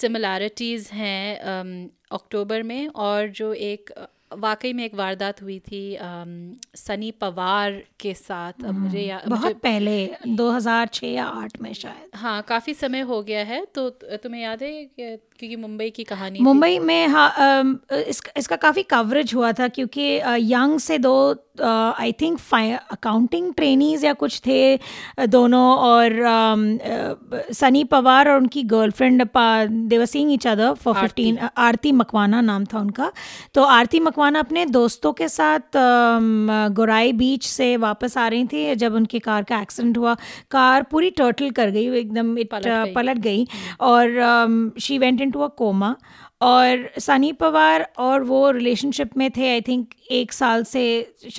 [0.00, 3.90] सिमिलैरिटीज़ हैं अक्टूबर में और जो एक
[4.32, 5.98] वाकई में एक वारदात हुई थी
[6.76, 12.10] सनी पवार के साथ अब मुझे या बहुत मुझे पहले 2006 या 8 में शायद।
[12.14, 16.38] हाँ काफ़ी समय हो गया है तो तुम्हें याद है कि- क्योंकि मुंबई की कहानी
[16.42, 17.78] मुंबई में हाँ अम,
[18.36, 20.06] इसका काफ़ी कवरेज हुआ था क्योंकि
[20.52, 21.14] यंग से दो
[21.62, 22.38] आई थिंक
[22.92, 24.78] अकाउंटिंग ट्रेनीज या कुछ थे
[25.26, 26.12] दोनों और
[27.52, 29.22] सनी पवार और उनकी girlfriend
[29.88, 31.92] they were seeing each other for fifteen Aarti.
[31.92, 33.10] Makwana नाम था उनका।
[33.54, 35.76] तो आरती मकवाना अपने दोस्तों के साथ
[36.76, 40.14] गोराई बीच से वापस आ रही थी जब उनकी कार का एक्सीडेंट हुआ।
[40.50, 43.46] कार पूरी टर्टल कर गई एकदम पलट गई। पलट गई
[43.80, 45.94] और she went into a coma
[46.42, 50.82] और सनी पवार और वो रिलेशनशिप में थे आई थिंक एक साल से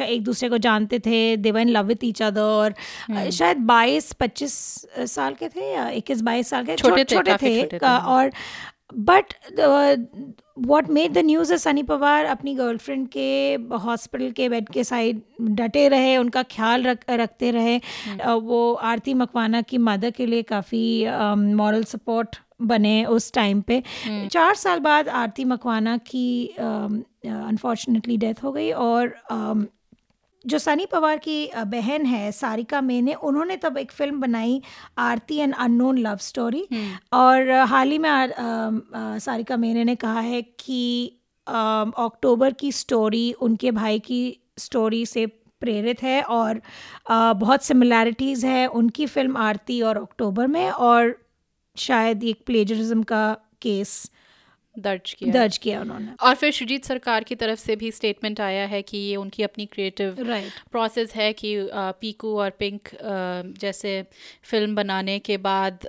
[0.02, 1.38] एक दूसरे को जानते थे.
[1.38, 2.74] They were in love with each other और
[3.16, 4.54] अ, शायद बाईस पच्चीस
[5.00, 8.32] साल के थे या इक्कीस बाईस साल के छोटे छोटे थे थे, का- और
[8.98, 9.34] but
[10.68, 15.22] what made the news है सनी पवार अपनी गर्लफ्रेंड के हॉस्पिटल के बेड के साइड
[15.42, 17.80] डटे रहे उनका ख्याल रख रखते रहे।
[18.22, 21.06] अ, वो आरती मकवाना की मदर के लिए काफ़ी
[21.56, 23.84] मॉरल सपोर्ट बने उस टाइम पे।
[24.28, 29.66] चार साल बाद आरती मकवाना की अनफॉर्चुनेटली डेथ हो गई और um,
[30.46, 34.62] जो सनी पवार की बहन है सारिका मेने उन्होंने तब एक फ़िल्म बनाई
[34.98, 36.68] Aarti and unknown love story
[37.14, 41.16] और हाल ही में अम, अ, सारिका मेने ने कहा है कि
[41.48, 44.22] अक्टूबर की स्टोरी उनके भाई की
[44.58, 45.26] स्टोरी से
[45.62, 46.62] प्रेरित है और
[47.10, 51.16] अ, बहुत सिमिलैरिटीज़ है उनकी फ़िल्म आरती और अक्टूबर में और
[51.78, 54.12] शायद एक प्लेजरिज्म का केस
[54.82, 58.66] दर्ज किया। दर्ज किया उन्होंने। और फिर शुजीत सरकार की तरफ़ से भी स्टेटमेंट आया
[58.68, 60.50] है कि ये उनकी अपनी क्रिएटिव Right.
[60.72, 61.56] प्रोसेस है कि
[62.02, 62.90] पीकू और पिंक
[63.60, 63.92] जैसे
[64.44, 65.88] फ़िल्म बनाने के बाद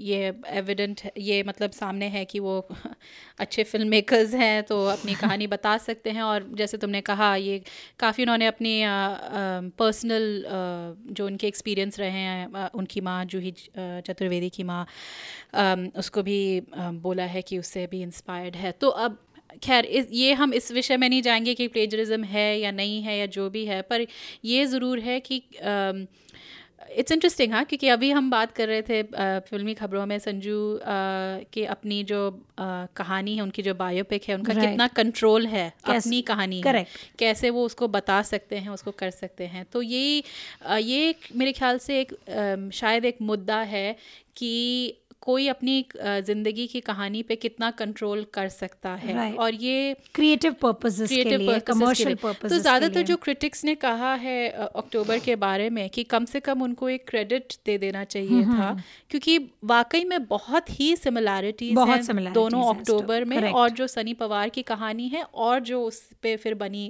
[0.00, 2.56] ये एविडेंट ये मतलब सामने है कि वो
[3.40, 7.60] अच्छे फ़िल्म मेकर्स हैं तो अपनी कहानी बता सकते हैं। और जैसे तुमने कहा ये
[8.00, 8.74] काफ़ी उन्होंने अपनी
[9.78, 10.24] पर्सनल
[11.12, 14.84] जो उनके एक्सपीरियंस रहे हैं उनकी माँ जूही चतुर्वेदी की माँ
[15.98, 16.38] उसको भी
[17.02, 19.18] बोला है कि उससे भी इंस्पायर्ड है तो अब
[19.64, 23.18] खैर इस ये हम इस विषय में नहीं जाएँगे कि प्लेजरिज्म है या नहीं है
[23.18, 24.06] या जो भी है पर
[24.44, 25.42] ये ज़रूर है कि
[26.96, 30.58] इट्स इंटरेस्टिंग हाँ क्योंकि अभी हम बात कर रहे थे अ, फिल्मी खबरों में संजू
[31.52, 34.68] के अपनी जो अ, कहानी है उनकी जो बायोपिक है उनका Right.
[34.68, 37.16] कितना कंट्रोल है कैसे- अपनी कहानी। Correct.
[37.18, 40.22] कैसे वो उसको बता सकते हैं उसको कर सकते हैं तो यही
[40.82, 42.14] ये एक मेरे ख्याल से एक
[42.74, 43.96] शायद एक मुद्दा है
[44.36, 44.52] कि
[45.26, 49.38] कोई अपनी ज़िंदगी की कहानी पे कितना कंट्रोल कर सकता है। Right.
[49.38, 54.36] और ये क्रिएटिव पर्पसेस के क्रिएटिव लिए कमर्शियल तो ज़्यादातर जो क्रिटिक्स ने कहा है
[54.50, 58.70] अक्टूबर के बारे में कि कम से कम उनको एक क्रेडिट दे देना चाहिए था
[59.10, 63.54] क्योंकि वाकई में बहुत ही सिमिलैरिटीज हैं दोनों अक्टूबर में correct.
[63.54, 66.84] और जो सनी पवार की कहानी है और जो उस पे फिर बनी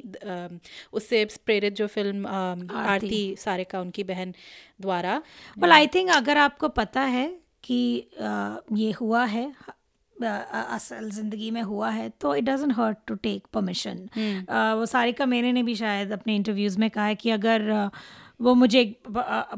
[0.93, 4.35] उससे प्रेरित जो फ़िल्म आरती। सारिका उनकी बहन
[4.81, 5.17] द्वारा।
[5.57, 7.27] वेल आई थिंक अगर आपको पता है
[7.67, 7.79] कि
[8.75, 9.53] ये हुआ है
[10.17, 14.09] असल ज़िंदगी में हुआ है तो it doesn't hurt to take permission
[14.77, 17.71] वो सारिका मेरे ने भी शायद अपने इंटरव्यूज़ में कहा है कि अगर
[18.41, 18.83] वो मुझे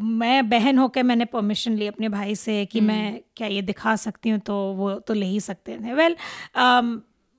[0.00, 4.30] मैं बहन होकर मैंने परमिशन ली अपने भाई से कि मैं क्या ये दिखा सकती
[4.30, 6.16] हूँ तो वो तो ले ही सकते थे वेल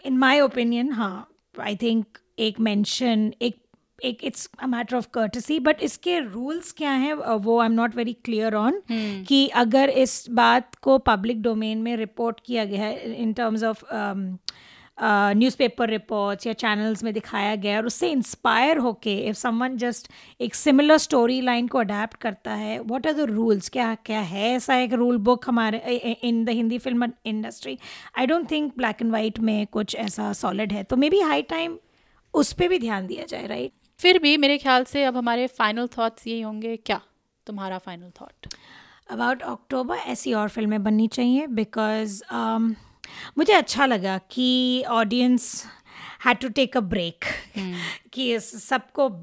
[0.04, 3.62] इन माय ओपिनियन हाँ आई थिंक एक मेंशन एक
[4.04, 7.96] एक it's a matter of courtesy but इसके रूल्स क्या हैं वो I am not
[7.96, 13.14] very clear on कि अगर इस बात को पब्लिक डोमेन में रिपोर्ट किया गया है
[13.16, 13.84] in terms of
[14.98, 20.56] newspaper reports या चैनल्स में दिखाया गया और उससे इंस्पायर होके इफ़ समवन जस्ट एक
[20.56, 24.78] सिमिलर स्टोरी लाइन को अडेप्ट करता है व्हाट आर द रूल्स क्या क्या है ऐसा
[24.78, 27.78] एक रूल बुक हमारे in the Hindi film industry
[28.18, 31.42] I don't think black and white में कुछ ऐसा सॉलिड है तो मे बी हाई
[31.50, 31.78] टाइम
[32.34, 35.88] उस पर भी ध्यान दिया जाए राइट फिर भी मेरे ख्याल से अब हमारे फाइनल
[35.98, 37.02] थॉट्स यही होंगे, क्या
[37.48, 38.54] तुम्हारा फाइनल थॉट
[39.12, 42.22] अबाउट अक्टूबर ऐसी और फ़िल्में बननी चाहिए बिकॉज़
[43.38, 45.66] मुझे अच्छा लगा कि audience
[46.26, 47.26] had to take a break
[48.14, 49.22] कि सबको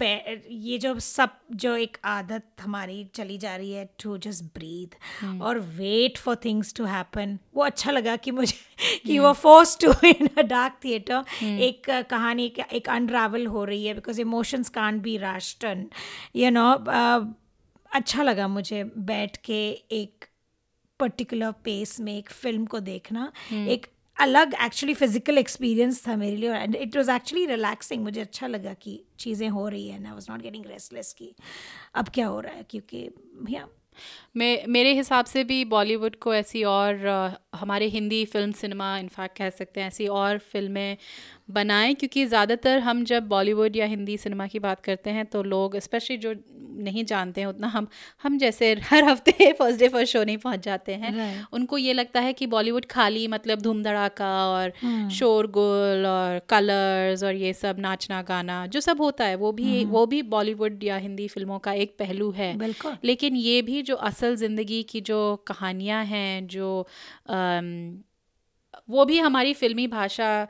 [0.51, 4.97] ये जो सब जो एक आदत हमारी चली जा रही है टू जस्ट ब्रीथ
[5.43, 10.09] और wait for things to happen वो अच्छा लगा कि मुझे कि वो forced to
[10.09, 15.17] in a dark theatre एक कहानी एक, अनरावल हो रही है because emotions can be
[15.17, 15.87] rested
[16.37, 16.73] you know
[17.93, 20.25] अच्छा लगा मुझे बैठ के एक
[21.01, 23.33] पर्टिकुलर पेस में एक फ़िल्म को देखना.
[23.53, 23.87] एक
[24.19, 28.75] अलग एक्चुअली फ़िज़िकल एक्सपीरियंस था मेरे लिए and it was actually relaxing मुझे अच्छा लगा
[28.75, 31.35] कि चीज़ें हो रही है I was not getting restless की
[31.95, 32.67] अब क्या हो रहा है?
[32.71, 33.11] क्योंकि
[33.43, 33.69] भैया
[34.37, 36.95] मे, मेरे हिसाब से भी बॉलीवुड को ऐसी और
[37.57, 40.97] हमारे हिंदी फ़िल्म सिनेमा इनफैक्ट कह सकते हैं ऐसी और फ़िल्में
[41.51, 45.77] बनाएँ क्योंकि ज़्यादातर हम जब बॉलीवुड या हिंदी सिनेमा की बात करते हैं तो लोग
[45.79, 46.35] स्पेशली जो
[46.87, 47.87] नहीं जानते हैं उतना हम
[48.23, 51.47] हम जैसे हर हफ़्ते फ़र्स्ट डे फ़र्स्ट शो नहीं पहुँच जाते हैं Right.
[51.53, 54.73] उनको ये लगता है कि बॉलीवुड खाली मतलब धूम धड़ाका और
[55.11, 60.05] शोरगुल और कलर्स और ये सब नाचना गाना जो सब होता है वो भी वो
[60.07, 62.53] भी बॉलीवुड या हिंदी फ़िल्मों का एक पहलू है।
[63.05, 66.69] लेकिन ये भी जो असल ज़िंदगी की जो कहानियाँ हैं जो
[67.29, 67.37] अम,
[68.91, 70.47] वो भी हमारी फिल्मी भाषा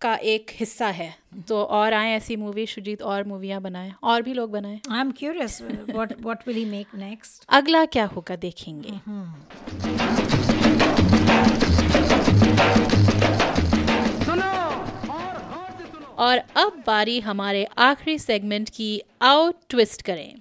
[0.00, 1.14] का एक हिस्सा है।
[1.48, 5.10] तो और आए ऐसी मूवी शुजीत और मूवियाँ बनाएँ और भी लोग बनाएँ। I am
[5.12, 8.98] curious what what will he make next अगला क्या होगा देखेंगे।
[16.18, 20.34] और अब बारी हमारे आखिरी सेगमेंट की आओ ट्विस्ट करें।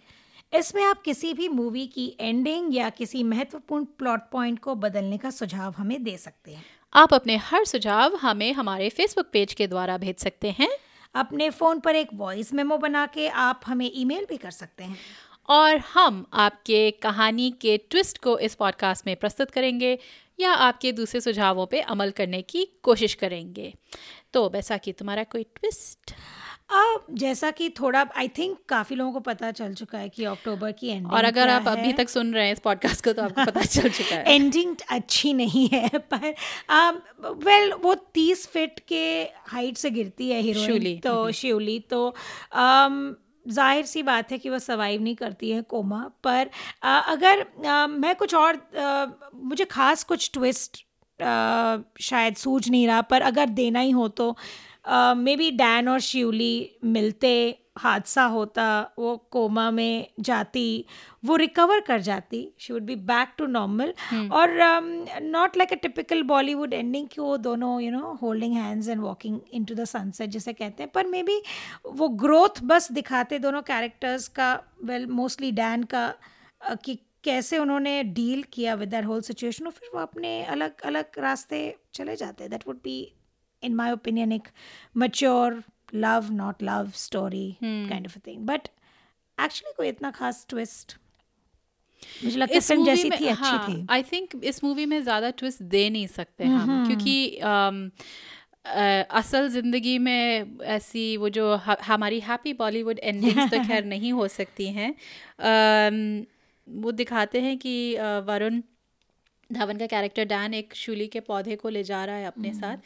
[0.54, 5.30] इसमें आप किसी भी मूवी की एंडिंग या किसी महत्वपूर्ण प्लॉट पॉइंट को बदलने का
[5.30, 9.98] सुझाव हमें दे सकते हैं। आप अपने हर सुझाव हमें हमारे फेसबुक पेज के द्वारा
[9.98, 10.70] भेज सकते हैं।
[11.16, 14.98] अपने फ़ोन पर एक वॉइस मेमो बना के आप हमें ईमेल भी कर सकते हैं।
[15.50, 20.00] और हम आपके कहानी के ट्विस्ट को इस पॉडकास्ट में प्रस्तुत करेंगे
[20.40, 23.74] या आपके दूसरे सुझावों पे अमल करने की कोशिश करेंगे।
[24.34, 26.14] तो बैसाखी तुम्हारा कोई ट्विस्ट
[26.72, 30.72] अब जैसा कि थोड़ा आई थिंक काफ़ी लोगों को पता चल चुका है कि अक्टूबर
[30.72, 33.46] की एंडिंग और अगर आप अभी तक सुन रहे हैं इस पॉडकास्ट को तो आपको
[33.46, 36.36] पता चल चुका है एंडिंग अच्छी नहीं है पर
[37.22, 42.16] वेल वो तीस फिट के हाइट से गिरती है। हीरोइन तो शिवली तो
[42.54, 43.16] um,
[43.48, 47.90] ज़ाहिर सी बात है कि वह सर्वाइव नहीं करती है कोमा पर uh, अगर uh,
[47.90, 50.86] मैं कुछ और uh, मुझे खास कुछ ट्विस्ट
[51.22, 54.38] आ, शायद सूझ नहीं रहा पर अगर देना ही हो तो
[54.86, 58.64] मे बी डैन और शिवली मिलते हादसा होता
[59.00, 60.86] वो कोमा में जाती
[61.26, 63.94] वो रिकवर कर जाती she would be back to normal
[64.32, 64.50] और
[65.24, 69.40] not like a typical Bollywood ending कि वो दोनों you know holding hands and walking
[69.66, 71.42] into the sunset जैसे कहते हैं। पर मे बी
[71.86, 74.54] वो ग्रोथ बस दिखाते दोनों कैरेक्टर्स का
[74.84, 76.14] वेल मोस्टली डैन का
[76.72, 80.82] uh, कि कैसे उन्होंने डील किया विद दैट होल सिचुएशन और फिर वो अपने अलग
[80.82, 81.64] अलग रास्ते
[81.94, 83.00] चले जाते। That would be
[87.90, 88.68] kind of a thing but
[89.44, 90.98] actually कोई इतना खास ट्विस्ट
[92.24, 95.04] मुझे लगता इस फ़िल्म जैसी में थी अच्छी हाँ, थी। आई थिंक इस मूवी में
[95.04, 97.90] ज़्यादा ट्विस्ट दे नहीं सकते हम क्योंकि um,
[99.10, 104.68] असल ज़िंदगी में ऐसी वो जो हमारी हैप्पी बॉलीवुड एंडिंग्स तो खैर नहीं हो सकती
[104.68, 104.96] हैं।
[106.68, 108.62] वो दिखाते हैं कि वरुण
[109.52, 112.78] धवन का कैरेक्टर डैन एक शूली के पौधे को ले जा रहा है अपने साथ।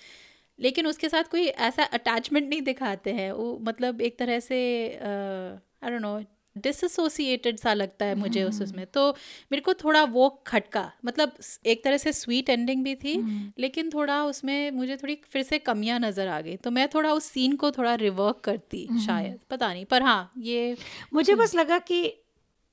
[0.60, 4.58] लेकिन उसके साथ कोई ऐसा अटैचमेंट नहीं दिखाते हैं। वो मतलब एक तरह से
[4.94, 6.20] आई डोंट नो
[6.56, 9.10] डिसोसिएटेड सा लगता है मुझे उस उसमें। तो
[9.52, 11.32] मेरे को थोड़ा वो खटका मतलब
[11.66, 13.16] एक तरह से स्वीट एंडिंग भी थी
[13.60, 17.26] लेकिन थोड़ा उसमें मुझे थोड़ी फिर से कमियाँ नज़र आ गई। तो मैं थोड़ा उस
[17.26, 20.76] सीन को थोड़ा रिवर्क करती शायद पता नहीं पर हाँ ये
[21.14, 22.04] मुझे बस लगा कि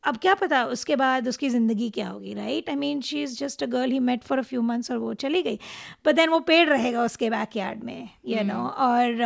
[0.05, 3.63] अब क्या पता उसके बाद उसकी ज़िंदगी क्या होगी right I mean she is just
[3.63, 5.59] a girl he met for a few months और वो चली गई।
[6.07, 9.17] बट देन वो पेड़ रहेगा उसके बैक यार्ड में यू नो और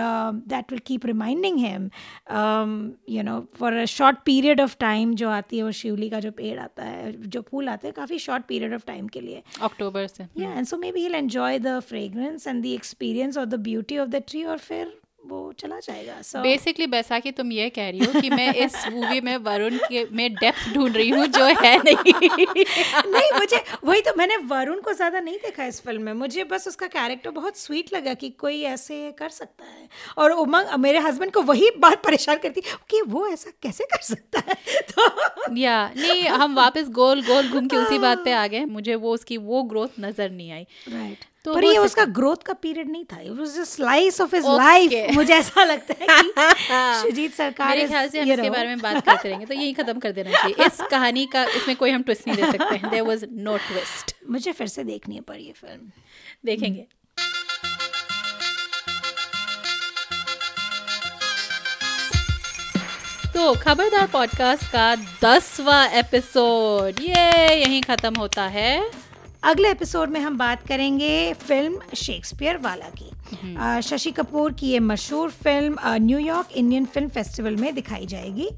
[0.49, 1.91] that will keep reminding him
[3.11, 6.31] you know for a short period of time जो आती है वो शिवली का जो
[6.43, 10.07] पेड़ आता है जो फूल आते हैं काफ़ी शॉर्ट पीरियड ऑफ़ टाइम के लिए। अक्टूबर
[10.07, 13.99] से yeah and so maybe he'll enjoy the fragrance and the experience or the beauty
[14.03, 14.93] of the tree और फिर
[15.27, 19.21] वो चला जाएगा। So बेसिकली बैसाखी तुम ये कह रही हो कि मैं इस मूवी
[19.21, 22.13] में वरुण के में डेप्थ ढूंढ रही हूँ जो है नहीं।
[23.07, 26.69] नहीं मुझे वही तो मैंने वरुण को ज़्यादा नहीं देखा इस फ़िल्म में। मुझे बस
[26.69, 31.33] उसका कैरेक्टर बहुत स्वीट लगा कि कोई ऐसे कर सकता है। और उमंग मेरे हस्बैंड
[31.33, 32.61] को वही बात परेशान करती
[32.91, 34.81] कि वो ऐसा कैसे कर सकता है?
[34.83, 38.95] तो या नहीं हम वापस गोल गोल घूम के उसी बात पे आ गए। मुझे
[38.97, 42.91] वो उसकी वो ग्रोथ नज़र नहीं आई। राइट तो पर ये उसका ग्रोथ का पीरियड
[42.91, 46.33] नहीं था। It was just slice of his life मुझे ऐसा लगता है कि
[47.03, 49.99] सुजीत सरकार मेरे ख्याल से हम इसके बारे में बात करते रहेंगे तो यही खत्म
[49.99, 53.03] कर देना चाहिए। इस कहानी का इसमें कोई हम ट्विस्ट नहीं दे सकते हैं। देयर
[53.03, 55.91] वाज नो ट्विस्ट मुझे फिर से देखनी है पर ये फ़िल्म
[56.45, 56.87] देखेंगे।
[63.35, 64.95] तो खबरदार पॉडकास्ट का
[65.25, 69.06] दसवां एपिसोड ये यहीं खत्म होता है।
[69.47, 75.31] अगले एपिसोड में हम बात करेंगे फ़िल्म शेक्सपियर वाला की। शशि कपूर की ये मशहूर
[75.33, 78.49] film New York Indian film festival में दिखाई जाएगी।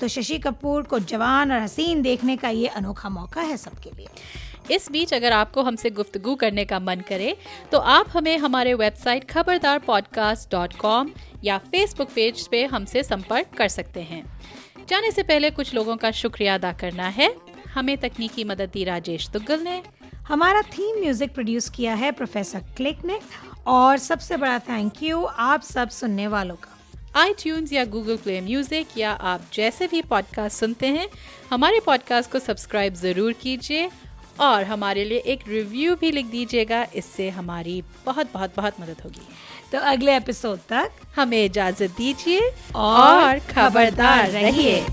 [0.00, 4.74] तो शशि कपूर को जवान और हसीन देखने का ये अनोखा मौका है सबके लिए।
[4.74, 7.36] इस बीच अगर आपको हमसे गुफ्तगू करने का मन करे
[7.72, 11.10] तो आप हमें हमारे website Khabardar podcast dot com
[11.44, 14.24] या फेसबुक पेज पे हमसे संपर्क कर सकते हैं।
[14.88, 17.34] जाने से पहले कुछ लोगों का शुक्रिया अदा करना है।
[17.74, 19.82] हमें तकनीकी मदद दी राजेश दुग्गल ने।
[20.28, 23.18] हमारा थीम म्यूज़िक प्रोड्यूस किया है प्रोफेसर क्लिक ने
[23.66, 27.34] और सबसे बड़ा थैंक यू आप सब सुनने वालों का। आई
[27.72, 31.06] या गूगल प्ले म्यूज़िक या आप जैसे भी पॉडकास्ट सुनते हैं
[31.50, 33.88] हमारे पॉडकास्ट को सब्सक्राइब ज़रूर कीजिए
[34.40, 39.26] और हमारे लिए एक रिव्यू भी लिख दीजिएगा इससे हमारी बहुत बहुत बहुत मदद होगी।
[39.72, 42.40] तो अगले एपिसोड तक हमें इजाज़त दीजिए
[42.74, 44.84] और और खबरदार। रहिए।